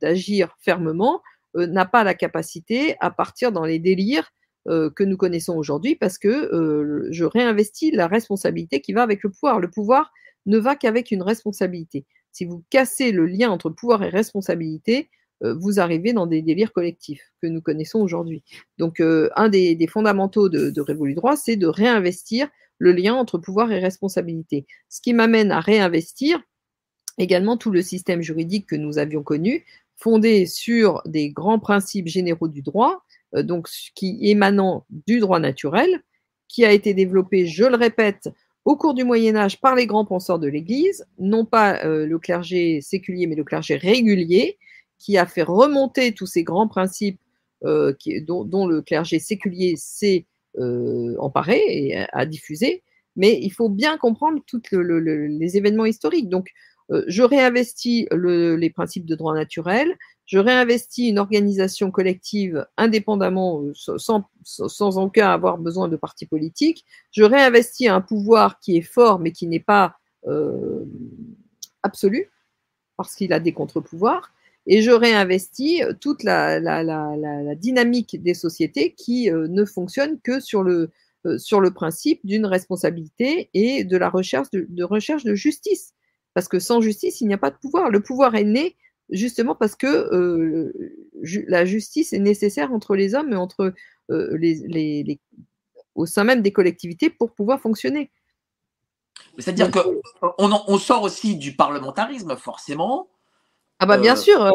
[0.00, 1.22] d'agir de, fermement,
[1.56, 4.32] euh, n'a pas la capacité à partir dans les délires
[4.66, 9.22] euh, que nous connaissons aujourd'hui parce que euh, je réinvestis la responsabilité qui va avec
[9.22, 9.60] le pouvoir.
[9.60, 10.12] Le pouvoir
[10.46, 12.06] ne va qu'avec une responsabilité.
[12.32, 15.10] Si vous cassez le lien entre pouvoir et responsabilité,
[15.40, 18.42] vous arrivez dans des délires collectifs que nous connaissons aujourd'hui.
[18.78, 23.38] Donc, un des, des, fondamentaux de, de Révolu Droit, c'est de réinvestir le lien entre
[23.38, 24.66] pouvoir et responsabilité.
[24.88, 26.40] Ce qui m'amène à réinvestir
[27.18, 29.64] également tout le système juridique que nous avions connu,
[29.96, 33.04] fondé sur des grands principes généraux du droit,
[33.34, 36.02] euh, donc qui émanant du droit naturel,
[36.48, 38.28] qui a été développé, je le répète,
[38.64, 42.18] au cours du Moyen Âge par les grands penseurs de l'Église, non pas euh, le
[42.18, 44.58] clergé séculier, mais le clergé régulier,
[44.98, 47.20] qui a fait remonter tous ces grands principes
[47.64, 47.94] euh,
[48.26, 50.26] dont, le clergé séculier s'est
[50.58, 52.82] euh, emparé et a, diffusé.
[53.16, 56.28] Mais il faut bien comprendre tous le, le, les événements historiques.
[56.28, 56.50] Donc,
[56.90, 63.62] euh, je réinvestis le, les principes de droit naturel, je réinvestis une organisation collective indépendamment,
[63.74, 69.32] sans, aucun avoir besoin de parti politique, je réinvestis un pouvoir qui est fort mais
[69.32, 69.96] qui n'est pas
[71.82, 72.30] absolu,
[72.96, 74.33] parce qu'il a des contre-pouvoirs,
[74.66, 80.18] et je réinvestis toute la, la, la, la dynamique des sociétés qui euh, ne fonctionne
[80.20, 80.90] que sur le,
[81.26, 85.92] euh, sur le principe d'une responsabilité et de la recherche de, de recherche de justice.
[86.32, 87.90] Parce que sans justice, il n'y a pas de pouvoir.
[87.90, 88.76] Le pouvoir est né
[89.10, 90.72] justement parce que euh,
[91.22, 93.74] ju la justice est nécessaire entre les hommes et entre
[94.10, 95.20] euh, les, les, les,
[95.94, 98.10] au sein même des collectivités pour pouvoir fonctionner.
[99.38, 100.00] C'est-à-dire qu'on
[100.32, 103.08] on sort aussi du parlementarisme, forcément.
[103.80, 104.16] Ah bah bien euh...
[104.16, 104.50] sûr, euh,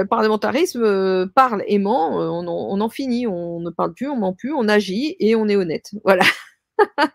[0.00, 4.16] le parlementarisme euh, parle et ment, on, on, en finit, on ne parle plus, on
[4.16, 5.90] ment plus, on agit et on est honnête.
[6.04, 6.24] Voilà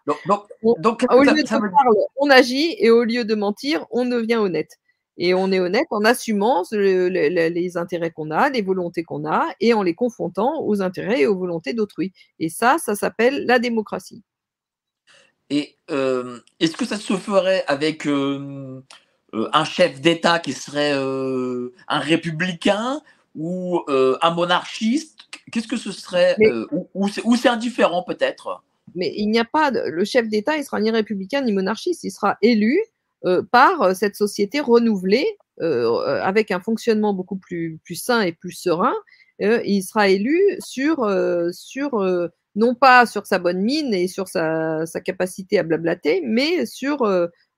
[0.08, 3.86] donc, donc, donc au lieu de ça parler, on agit et au lieu de mentir,
[3.92, 4.78] on devient honnête.
[5.18, 9.26] Et on est honnête en assumant le, le, les intérêts qu'on a, les volontés qu'on
[9.30, 12.14] a, et en les confrontant aux intérêts et aux volontés d'autrui.
[12.40, 14.24] Et ça, ça s'appelle la démocratie.
[15.50, 18.82] Et euh, est-ce que ça se ferait avec euh,
[19.34, 23.02] un chef d'État qui serait euh, un républicain
[23.36, 25.18] ou un monarchiste?
[25.52, 26.50] Qu'est-ce que ce serait Mais...
[26.94, 28.64] Ou c'est indifférent peut-être?
[28.96, 32.04] Mais il n'y a pas de, le chef d'État, il sera ni républicain ni monarchiste,
[32.04, 32.80] il sera élu
[33.26, 38.32] euh, par euh, cette société renouvelée euh, avec un fonctionnement beaucoup plus, plus sain et
[38.32, 38.94] plus serein.
[39.42, 41.92] Euh, il sera élu sur, euh, sur
[42.56, 47.00] non pas sur sa bonne mine et sur sa, sa capacité à blablater, mais sur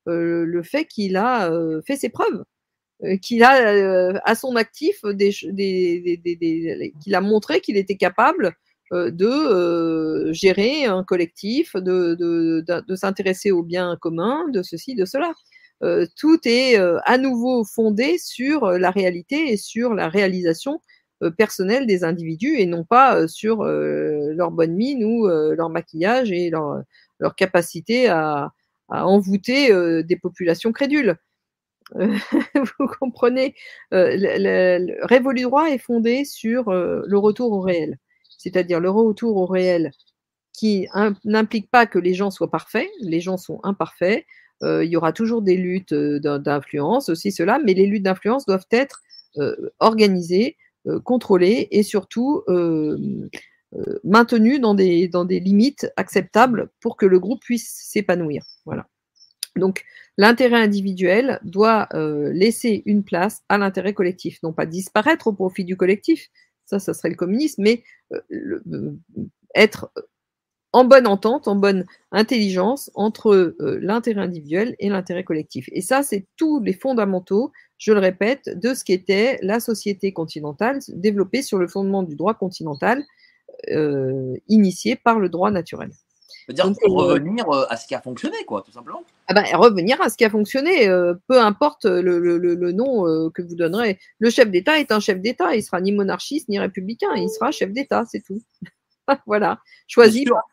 [0.05, 1.51] le fait qu'il a
[1.85, 2.43] fait ses preuves
[3.21, 8.55] qu'il a à son actif qu'il a montré qu'il était capable
[8.93, 15.31] euh, de euh, gérer un collectif, de, s'intéresser au bien commun, de ceci, de cela.
[15.81, 20.81] Euh, tout est à nouveau fondé sur la réalité et sur la réalisation
[21.37, 27.35] personnelle des individus et non pas sur leur bonne mine ou leur maquillage et leur
[27.35, 28.51] capacité à,
[28.91, 29.73] à envoûter
[30.03, 31.15] des populations crédules.
[31.95, 33.55] vous comprenez,
[33.91, 37.97] le, le, Révolu droit est fondé sur le retour au réel.
[38.37, 39.91] C'est-à-dire le retour au réel
[40.53, 40.87] qui
[41.23, 44.25] n'implique pas que les gens soient parfaits, les gens sont imparfaits,
[44.63, 48.45] euh, il y aura toujours des luttes euh, d'influence, aussi cela, mais les luttes d'influence
[48.45, 49.01] doivent être
[49.37, 52.43] euh, organisées, euh, contrôlées et surtout
[53.73, 58.45] euh, maintenues dans des, dans des limites acceptables pour que le groupe puisse s'épanouir.
[58.65, 58.87] Voilà.
[59.55, 59.83] Donc,
[60.17, 65.75] l'intérêt individuel doit laisser une place à l'intérêt collectif, non pas disparaître au profit du
[65.75, 66.29] collectif,
[66.71, 68.21] ça, ça serait le communisme, mais euh,
[68.71, 68.97] euh,
[69.55, 69.91] être
[70.73, 75.67] en bonne entente, en bonne intelligence entre euh, l'intérêt individuel et l'intérêt collectif.
[75.73, 80.79] Et ça, c'est tous les fondamentaux, je le répète, de ce qu'était la société continentale
[80.87, 83.03] développée sur le fondement du droit continental euh,
[84.47, 85.91] initiée par le droit naturel.
[86.45, 86.73] C'est-à-dire euh,
[87.13, 89.03] revenir euh, à ce qui a fonctionné, quoi, tout simplement.
[89.27, 93.29] Ah ben, revenir à ce qui a fonctionné, euh, peu importe le, le- nom euh,
[93.29, 93.99] que vous donnerez.
[94.19, 97.51] Le chef d'État est un chef d'État, il sera ni monarchiste ni républicain, il sera
[97.51, 98.41] chef d'État, c'est tout.
[99.27, 100.43] voilà, choisi par-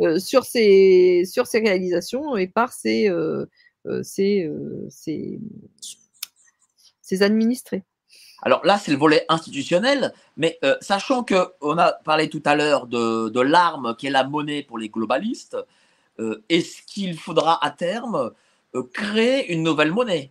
[0.00, 3.46] euh, sur, ses, sur ses réalisations et par ses, euh,
[3.86, 5.40] euh, ses, euh, ses-
[7.02, 7.82] ses administrés.
[8.46, 12.54] Alors là, c'est le volet institutionnel, mais euh, sachant que on a parlé tout à
[12.54, 15.56] l'heure de, l'arme qui est la monnaie pour les globalistes,
[16.20, 18.30] euh, est-ce qu'il faudra à terme
[18.76, 20.30] euh, créer une nouvelle monnaie?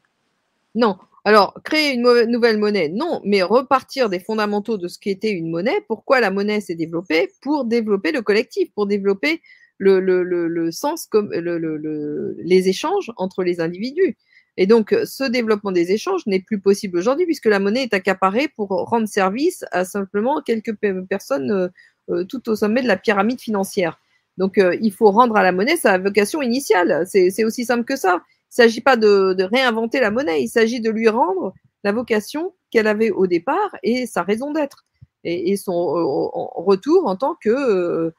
[0.76, 0.96] Non.
[1.26, 5.82] Alors, créer une nouvelle monnaie, non, mais repartir des fondamentaux de ce qu'était une monnaie.
[5.86, 7.34] Pourquoi la monnaie s'est développée?
[7.42, 9.42] Pour développer le collectif, pour développer
[9.78, 14.16] le, sens, comme le, le, le- les échanges entre les individus.
[14.58, 17.94] Et donc, euh, ce développement des échanges n'est plus possible aujourd'hui puisque la monnaie est
[17.94, 21.68] accaparée pour rendre service à simplement quelques pe- personnes euh,
[22.10, 24.00] euh, tout au sommet de la pyramide financière.
[24.38, 27.06] Donc, il faut rendre à la monnaie sa vocation initiale.
[27.08, 28.22] C'est aussi simple que ça.
[28.52, 31.54] Il ne s'agit pas de, réinventer la monnaie, il s'agit de lui rendre
[31.86, 34.86] la vocation qu'elle avait au départ et sa raison d'être
[35.24, 35.72] et, son
[36.54, 38.14] retour en tant que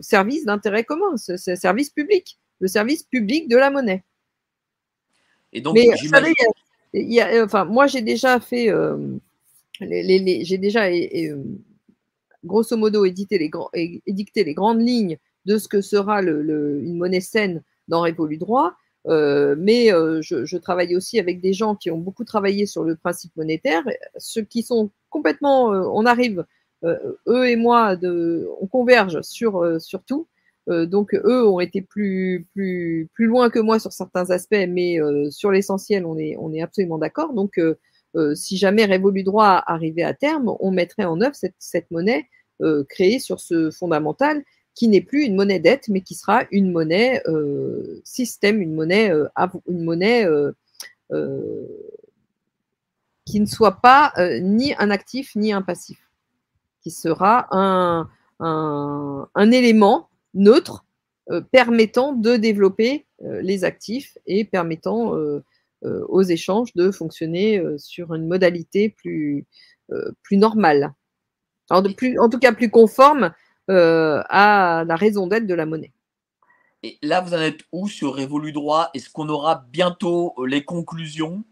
[0.00, 4.04] service d'intérêt commun, ce, ce service public, le service public de la monnaie.
[5.52, 6.08] Et donc, Mais vous j'imagine.
[6.10, 6.32] savez,
[6.94, 8.96] il y a- il y a- enfin, moi j'ai déjà fait, euh,
[9.80, 11.42] les, les- les- j'ai déjà euh,
[12.44, 16.80] grosso modo édité les, grands- édicté les grandes lignes de ce que sera le- le-
[16.82, 18.74] une monnaie saine dans Révolu Droit.
[19.08, 22.84] Euh, mais euh, je, je travaille aussi avec des gens qui ont beaucoup travaillé sur
[22.84, 23.82] le principe monétaire,
[24.16, 26.44] ceux qui sont complètement, euh, on arrive,
[26.84, 30.26] eux et moi, de, on converge sur, sur tout.
[30.68, 35.00] Euh, donc eux ont été plus, plus, plus loin que moi sur certains aspects, mais
[35.00, 37.32] euh, sur l'essentiel, on est, on est absolument d'accord.
[37.32, 41.90] Donc euh, si jamais Révolu Droit arrivait à terme, on mettrait en œuvre cette, cette
[41.90, 42.28] monnaie
[42.88, 44.44] créée sur ce fondamental
[44.76, 47.20] qui n'est plus une monnaie dette, mais qui sera une monnaie
[48.04, 49.10] système, une monnaie,
[49.66, 50.28] une monnaie
[53.24, 55.98] qui ne soit pas ni un actif ni un passif,
[56.82, 58.08] qui sera un,
[58.38, 60.84] un, un élément neutre
[61.30, 65.40] euh, permettant de développer euh, les actifs et permettant euh,
[65.82, 69.44] aux échanges de fonctionner sur une modalité plus,
[70.22, 70.92] plus normale.
[71.70, 73.32] Alors de plus, en tout cas plus conforme
[73.66, 75.92] à la raison d'être de la monnaie.
[76.84, 78.90] Et là, vous en êtes où sur Révolu Droit?
[78.94, 81.42] Est-ce qu'on aura bientôt les conclusions?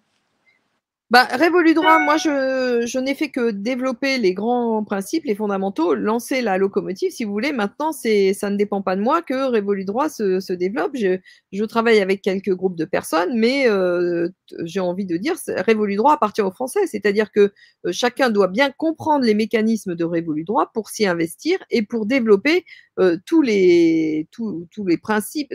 [1.10, 5.96] Bah, Révolu droit, moi je, je n'ai fait que développer les grands principes, les fondamentaux,
[5.96, 7.50] lancer la locomotive, si vous voulez.
[7.50, 10.92] Maintenant, c'est, ça ne dépend pas de moi que Révolu droit se, se développe.
[10.94, 11.18] Je,
[11.50, 14.28] je travaille avec quelques groupes de personnes, mais euh,
[14.62, 16.86] j'ai envie de dire, Révolu droit appartient aux Français.
[16.86, 17.52] C'est-à-dire que
[17.86, 22.06] euh, chacun doit bien comprendre les mécanismes de Révolu droit pour s'y investir et pour
[22.06, 22.64] développer
[23.00, 25.52] euh, tous les tous, tous les principes,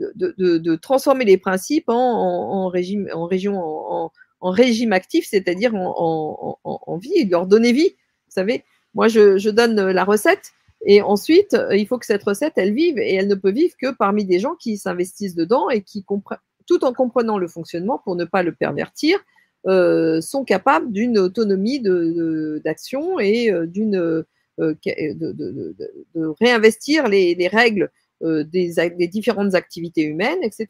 [0.00, 4.10] de, de, transformer les principes en, en, régime, en région, en
[4.40, 7.90] en régime actif, c'est-à-dire en, vie, leur donner vie.
[7.90, 8.64] Vous savez,
[8.94, 10.52] moi, je, donne la recette
[10.84, 13.74] et ensuite, euh, il faut que cette recette, elle vive et elle ne peut vivre
[13.80, 16.04] que parmi des gens qui s'investissent dedans et qui,
[16.66, 19.18] tout en comprenant le fonctionnement pour ne pas le pervertir,
[19.66, 24.24] euh, sont capables d'une autonomie d'action et euh, d'une
[24.58, 25.76] de, de- de-
[26.14, 30.66] de- réinvestir les, les règles des, différentes activités humaines, etc.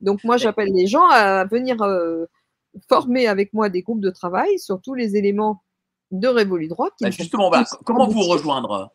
[0.00, 1.76] Donc moi, j'appelle les gens à venir
[2.88, 5.62] former avec moi des groupes de travail sur tous les éléments
[6.10, 6.90] de Révolu Droit.
[7.00, 8.92] Bah, Justement, tous comment vous rejoindre?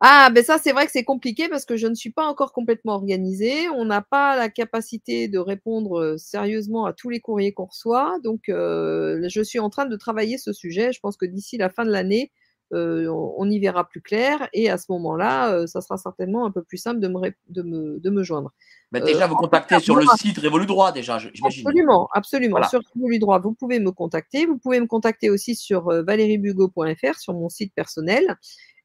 [0.00, 2.52] Ah, ben ça, c'est vrai que c'est compliqué parce que je ne suis pas encore
[2.52, 3.70] complètement organisée.
[3.70, 8.18] On n'a pas la capacité de répondre euh, sérieusement à tous les courriers qu'on reçoit.
[8.22, 10.92] Donc, euh, je suis en train de travailler ce sujet.
[10.92, 12.32] Je pense que d'ici la fin de l'année,
[12.72, 14.48] euh, on, on y verra plus clair.
[14.52, 17.62] Et à ce moment-là, euh, ça sera certainement un peu plus simple de me, de
[17.62, 18.52] me, de me joindre.
[18.90, 21.66] Bah, Euh, Déjà, vous contactez sur le site Révolu Droit, déjà, j'imagine.
[21.66, 22.52] Absolument, absolument.
[22.52, 22.68] Voilà.
[22.68, 24.46] Sur Révolu Droit, vous pouvez me contacter.
[24.46, 28.36] Vous pouvez me contacter aussi sur euh, valériebugo.fr, sur mon site personnel.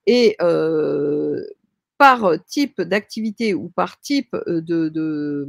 [0.06, 0.38] Et
[2.00, 5.48] par type d'activité ou par type de, de,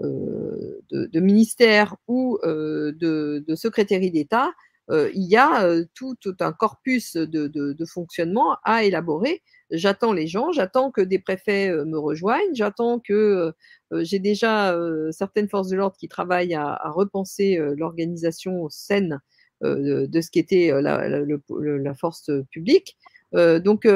[0.00, 4.52] euh, de, de ministère ou euh, de, de secrétaire d'État,
[4.90, 9.42] euh, il y a euh, tout, un corpus de, fonctionnement à élaborer.
[9.70, 13.52] J'attends les gens, j'attends que des préfets euh, me rejoignent, j'attends que
[13.92, 14.78] j'ai déjà
[15.10, 19.18] certaines forces de l'ordre qui travaillent à, repenser l'organisation saine
[19.62, 22.98] de, ce qu'était la, force publique.
[23.32, 23.86] Donc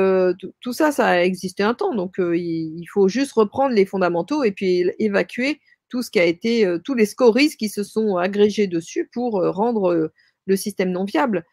[0.61, 1.95] tout- ça, ça a existé un temps.
[1.95, 6.79] Donc il, faut juste reprendre les fondamentaux et puis évacuer tout ce qui a été,
[6.85, 10.11] tous les scories qui se sont agrégés dessus pour rendre
[10.47, 11.45] le système non viable.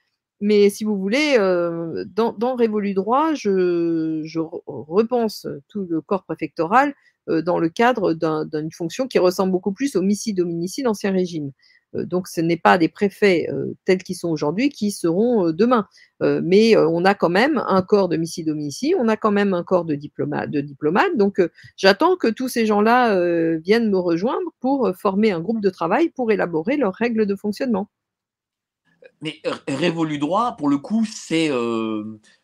[0.41, 6.93] mais si vous voulez, euh, dans, Révolu Droit, je, repense tout le corps préfectoral
[7.29, 11.51] euh, dans le cadre d'une fonction qui ressemble beaucoup plus au dominici d'Ancien Régime.
[11.95, 13.47] Euh, donc, ce n'est pas des préfets
[13.85, 15.87] tels qu'ils sont aujourd'hui qui seront demain.
[16.21, 19.63] mais on a quand même un corps de missi dominici, on a quand même un
[19.63, 20.51] corps de diplomates.
[20.51, 21.41] De diplomate, donc,
[21.77, 26.31] j'attends que tous ces gens-là viennent me rejoindre pour former un groupe de travail pour
[26.31, 27.89] élaborer leurs règles de fonctionnement.
[29.21, 31.51] Mais Révolu droit, pour le coup, c'est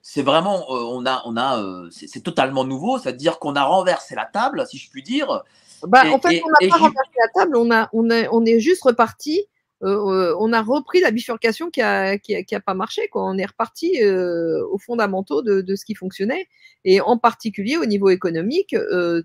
[0.02, 4.66] c'est vraiment, on a, on a, c'est totalement nouveau, c'est-à-dire qu'on a renversé la table,
[4.68, 5.44] si je puis dire.
[5.84, 8.60] Bah, en fait, on n'a pas renversé la table, on, a, on, est, on est
[8.60, 9.46] juste reparti.
[9.82, 13.08] on a repris la bifurcation qui n'a qui a, pas marché.
[13.08, 13.24] Quoi.
[13.26, 16.48] On est reparti aux fondamentaux de, de, ce qui fonctionnait.
[16.84, 18.76] Et en particulier au niveau économique,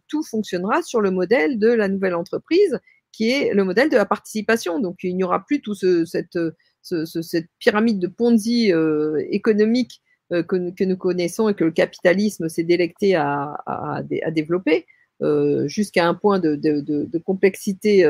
[0.08, 2.78] tout fonctionnera sur le modèle de la nouvelle entreprise,
[3.12, 4.80] qui est le modèle de la participation.
[4.80, 6.38] Donc il n'y aura plus tout ce, cette
[6.82, 10.02] cette pyramide de Ponzi euh, économique
[10.32, 14.86] euh, que, nous connaissons et que le capitalisme s'est délecté à, développer
[15.22, 18.06] euh, jusqu'à un point de, complexité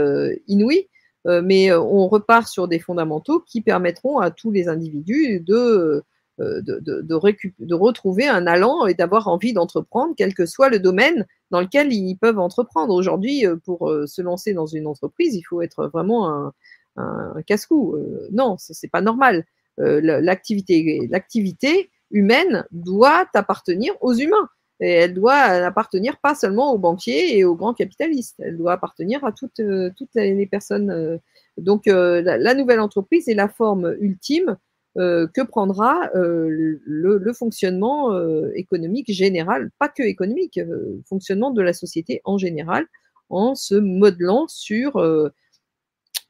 [0.47, 0.89] inouïe.
[1.25, 6.03] mais on repart sur des fondamentaux qui permettront à tous les individus de,
[6.39, 11.93] de, retrouver un allant et d'avoir envie d'entreprendre, quel que soit le domaine dans lequel
[11.93, 12.95] ils peuvent entreprendre.
[12.95, 16.53] Aujourd'hui, pour se lancer dans une entreprise, il faut être vraiment un,
[17.01, 17.97] un, casse-cou.
[17.97, 19.45] Euh, non, c'est pas normal.
[19.79, 24.49] Euh, l'activité, humaine doit appartenir aux humains.
[24.83, 28.37] Et elle doit appartenir pas seulement aux banquiers et aux grands capitalistes.
[28.39, 31.21] Elle doit appartenir à toutes, euh, toutes les personnes.
[31.59, 34.57] Donc, la, nouvelle entreprise est la forme ultime
[34.97, 38.19] que prendra le, fonctionnement
[38.55, 40.59] économique général, pas que économique,
[41.07, 42.87] fonctionnement de la société en général,
[43.29, 44.99] en se modelant sur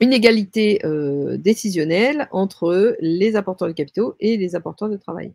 [0.01, 5.34] une égalité euh, décisionnelle entre les apporteurs de capitaux et les apporteurs de travail.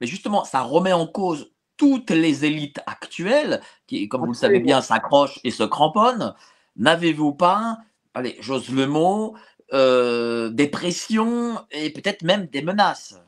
[0.00, 4.60] Mais justement, ça remet en cause toutes les élites actuelles qui, comme vous le savez
[4.60, 6.34] bien, s'accrochent et se cramponnent.
[6.76, 7.78] N'avez-vous pas,
[8.14, 9.36] allez, j'ose le mot,
[9.72, 13.20] euh, des pressions et peut-être même des menaces?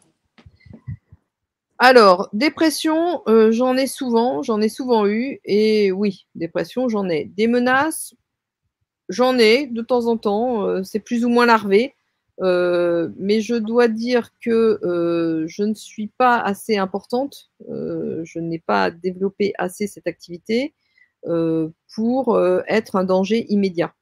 [1.78, 6.88] Alors, des pressions, euh, j'en ai souvent, j'en ai souvent eu, et oui, des pressions,
[6.88, 7.26] j'en ai.
[7.36, 8.14] Des menaces,
[9.09, 11.94] J'en ai de temps en temps, euh, c'est plus ou moins larvé,
[12.42, 18.59] euh, mais je dois dire que euh, je ne suis pas assez importante, je n'ai
[18.59, 20.74] pas développé assez cette activité
[21.94, 23.92] pour être un danger immédiat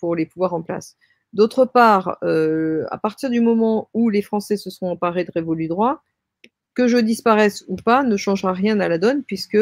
[0.00, 0.96] pour les pouvoirs en place.
[1.32, 6.02] D'autre part, à partir du moment où les Français se sont emparés de Révolu droit,
[6.74, 9.58] que je disparaisse ou pas ne changera rien à la donne puisque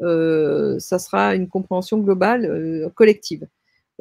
[0.00, 3.48] ça sera une compréhension globale, collective.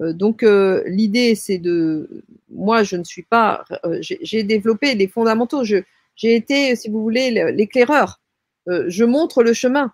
[0.01, 5.07] Euh, donc euh, l'idée, c'est de, moi, je ne suis pas, euh, j'ai développé les
[5.07, 5.63] fondamentaux.
[5.63, 5.85] J'ai
[6.35, 8.21] été, si vous voulez, l'éclaireur.
[8.67, 9.91] je montre le chemin,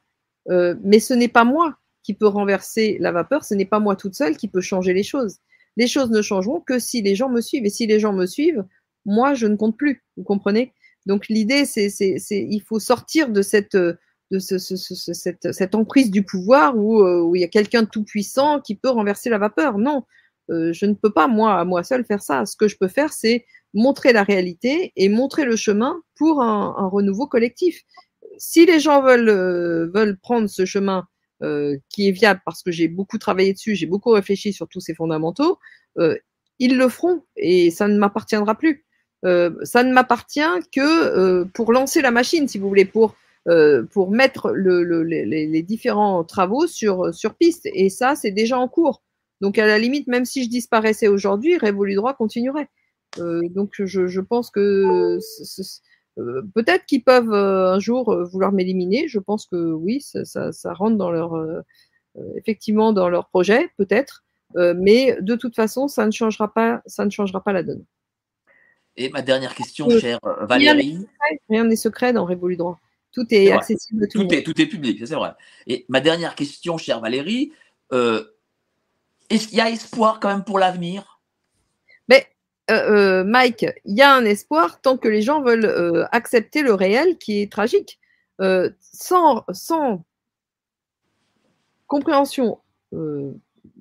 [0.48, 3.44] mais ce n'est pas moi qui peut renverser la vapeur.
[3.46, 5.38] Ce n'est pas moi toute seule qui peut changer les choses.
[5.78, 7.66] Les choses ne changeront que si les gens me suivent.
[7.66, 8.66] Et si les gens me suivent,
[9.06, 10.04] moi, je ne compte plus.
[10.18, 10.74] Vous comprenez?
[11.06, 11.90] Donc l'idée, c'est,
[12.30, 13.78] il faut sortir de cette
[14.32, 18.76] de cette, emprise du pouvoir euh, où, il y a quelqu'un de tout puissant qui
[18.76, 19.78] peut renverser la vapeur.
[19.78, 20.04] Non,
[20.52, 22.46] euh, je ne peux pas, moi, à moi seul, faire ça.
[22.46, 26.88] Ce que je peux faire, c'est montrer la réalité et montrer le chemin pour un,
[26.88, 27.82] renouveau collectif.
[28.38, 31.08] Si les gens veulent, euh, veulent prendre ce chemin
[31.88, 34.94] qui est viable parce que j'ai beaucoup travaillé dessus, j'ai beaucoup réfléchi sur tous ces
[34.94, 35.58] fondamentaux,
[36.60, 38.86] ils le feront et ça ne m'appartiendra plus.
[39.24, 40.42] ça ne m'appartient
[40.74, 43.16] que pour lancer la machine, si vous voulez, pour
[43.48, 47.68] euh, pour mettre les, différents travaux sur, sur piste.
[47.74, 49.02] Et ça, c'est déjà en cours.
[49.40, 52.70] Donc, à la limite, même si je disparaissais aujourd'hui, Révolu Droit continuerait.
[53.18, 55.18] Euh, donc, je, pense que
[56.20, 59.08] euh, peut-être qu'ils peuvent un jour vouloir m'éliminer.
[59.08, 61.34] Je pense que oui, ça, rentre dans leur,
[62.36, 64.26] effectivement dans leur projet, peut-être.
[64.56, 67.86] mais de toute façon, ça ne changera pas, ça ne changera pas la donne.
[68.98, 71.08] Et ma dernière question, chère Valérie.
[71.50, 72.80] Rien n'est secret dans Révolu Droit.
[73.12, 75.32] Tout est, accessible tout, tout est, tout est public, c'est vrai.
[75.66, 77.52] Et ma dernière question, chère Valérie,
[77.92, 78.24] euh,
[79.30, 81.20] est-ce qu'il y a espoir quand même pour l'avenir?
[82.08, 82.28] Mais
[82.70, 86.74] euh, euh, Mike, il y a un espoir tant que les gens veulent accepter le
[86.74, 88.00] réel qui est tragique.
[88.40, 90.04] sans, sans
[91.88, 92.60] compréhension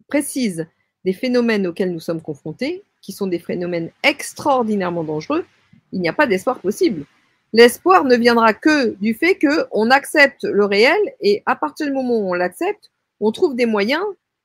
[0.08, 0.66] précise
[1.04, 5.44] des phénomènes auxquels nous sommes confrontés, qui sont des phénomènes extraordinairement dangereux,
[5.92, 7.04] il n'y a pas d'espoir possible.
[7.52, 12.18] L'espoir ne viendra que du fait qu'on accepte le réel et à partir du moment
[12.18, 12.90] où on l'accepte,
[13.20, 14.04] on trouve des moyens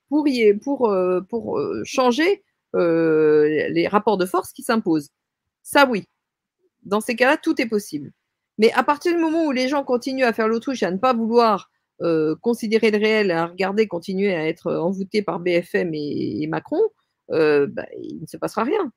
[0.09, 2.43] pour, euh, euh, changer
[2.75, 5.09] euh, les rapports de force qui s'imposent.
[5.63, 6.05] Ça, oui.
[6.83, 8.11] dans ces cas-là, tout est possible.
[8.57, 11.13] Mais à partir du moment où les gens continuent à faire l'autruche à ne pas
[11.13, 11.69] vouloir
[12.41, 16.81] considérer le réel, à regarder, continuer à être envoûtés par BFM et, Macron,
[17.29, 18.91] bah, il ne se passera rien.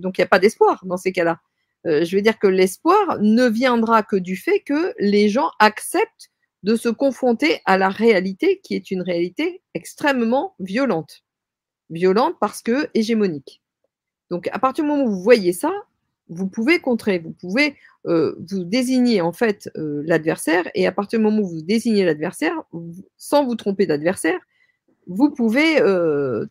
[0.00, 1.40] Donc il n'y a pas d'espoir dans ces cas-là.
[1.86, 6.30] Euh, je veux dire que l'espoir ne viendra que du fait que les gens acceptent
[6.64, 11.22] de se confronter à la réalité qui est une réalité extrêmement violente.
[11.90, 13.62] Violente parce que hégémonique.
[14.30, 15.72] Donc à partir du moment où vous voyez ça,
[16.28, 17.76] vous pouvez contrer, vous pouvez
[18.06, 22.04] euh, vous désigner en fait euh, l'adversaire et à partir du moment où vous désignez
[22.04, 22.54] l'adversaire,
[23.16, 24.40] sans vous tromper d'adversaire,
[25.06, 25.80] vous pouvez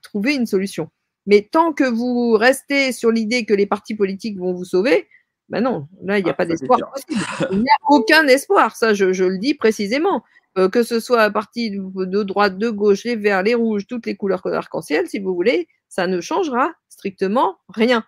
[0.02, 0.90] trouver une solution.
[1.28, 5.08] Mais tant que vous restez sur l'idée que les partis politiques vont vous sauver,
[5.50, 7.22] ben non, là, il n'y a ah, pas d'espoir possible.
[7.52, 10.24] Il n'y a aucun espoir, ça, je, le dis précisément.
[10.56, 14.16] que ce soit à partir de droite, de gauche, les verts, les rouges, toutes les
[14.16, 18.04] couleurs arc-en-ciel, si vous voulez, ça ne changera strictement rien.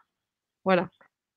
[0.66, 0.90] Voilà.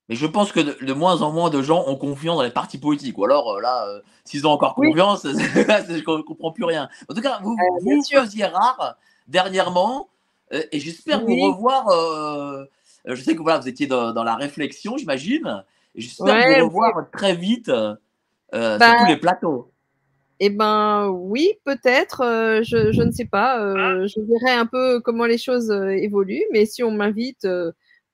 [0.09, 2.79] Mais je pense que de, moins en moins de gens ont confiance dans les partis
[2.79, 3.17] politiques.
[3.19, 6.89] Ou alors, euh, là, euh, s'ils ont encore confiance, je ne comprends plus rien.
[7.09, 8.97] En tout cas, vous, euh, vous faisiez rare
[9.29, 10.09] dernièrement,
[10.51, 11.87] et j'espère vous revoir.
[13.07, 15.65] je sais que voilà, vous étiez dans, la réflexion, j'imagine.
[15.95, 17.99] J'espère vous revoir très vite sur
[18.53, 19.73] bah tous les plateaux.
[20.41, 22.23] Eh ben oui, peut-être.
[22.65, 23.59] je, je, ne sais pas.
[24.07, 26.45] Je verrai un peu comment les choses évoluent.
[26.53, 27.47] Mais si on m'invite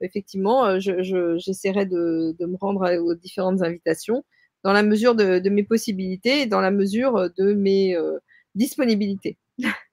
[0.00, 4.24] effectivement, euh, j'essaierai de, me rendre aux différentes invitations
[4.64, 8.18] dans la mesure de, mes possibilités et dans la mesure de mes euh,
[8.54, 9.38] disponibilités.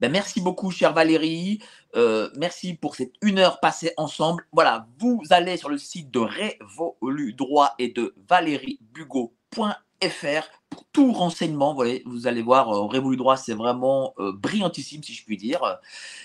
[0.00, 1.60] Ben, merci beaucoup, chère Valérie.
[1.96, 4.46] Euh, merci pour cette une heure passée ensemble.
[4.52, 11.76] Voilà, vous allez sur le site de Révolu Droit et de valériebugo.fr pour tout renseignement,
[12.06, 15.78] vous allez voir, euh, Révolu Droit, c'est vraiment euh, brillantissime, si je puis dire.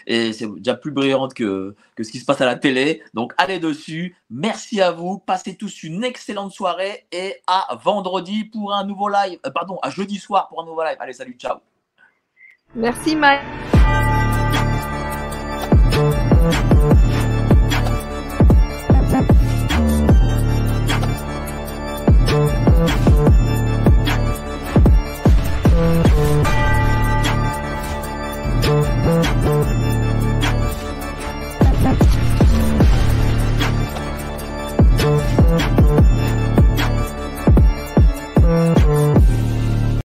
[0.08, 3.04] Et c'est déjà plus brillant que, que ce qui se passe à la télé.
[3.14, 4.16] Donc, allez dessus.
[4.30, 5.18] Merci à vous.
[5.18, 9.40] Passez tous une excellente soirée et à vendredi pour un nouveau live.
[9.46, 10.98] Euh, pardon, à jeudi soir pour un nouveau live.
[11.00, 11.58] Allez, salut, ciao.
[12.76, 13.42] Merci, Mike.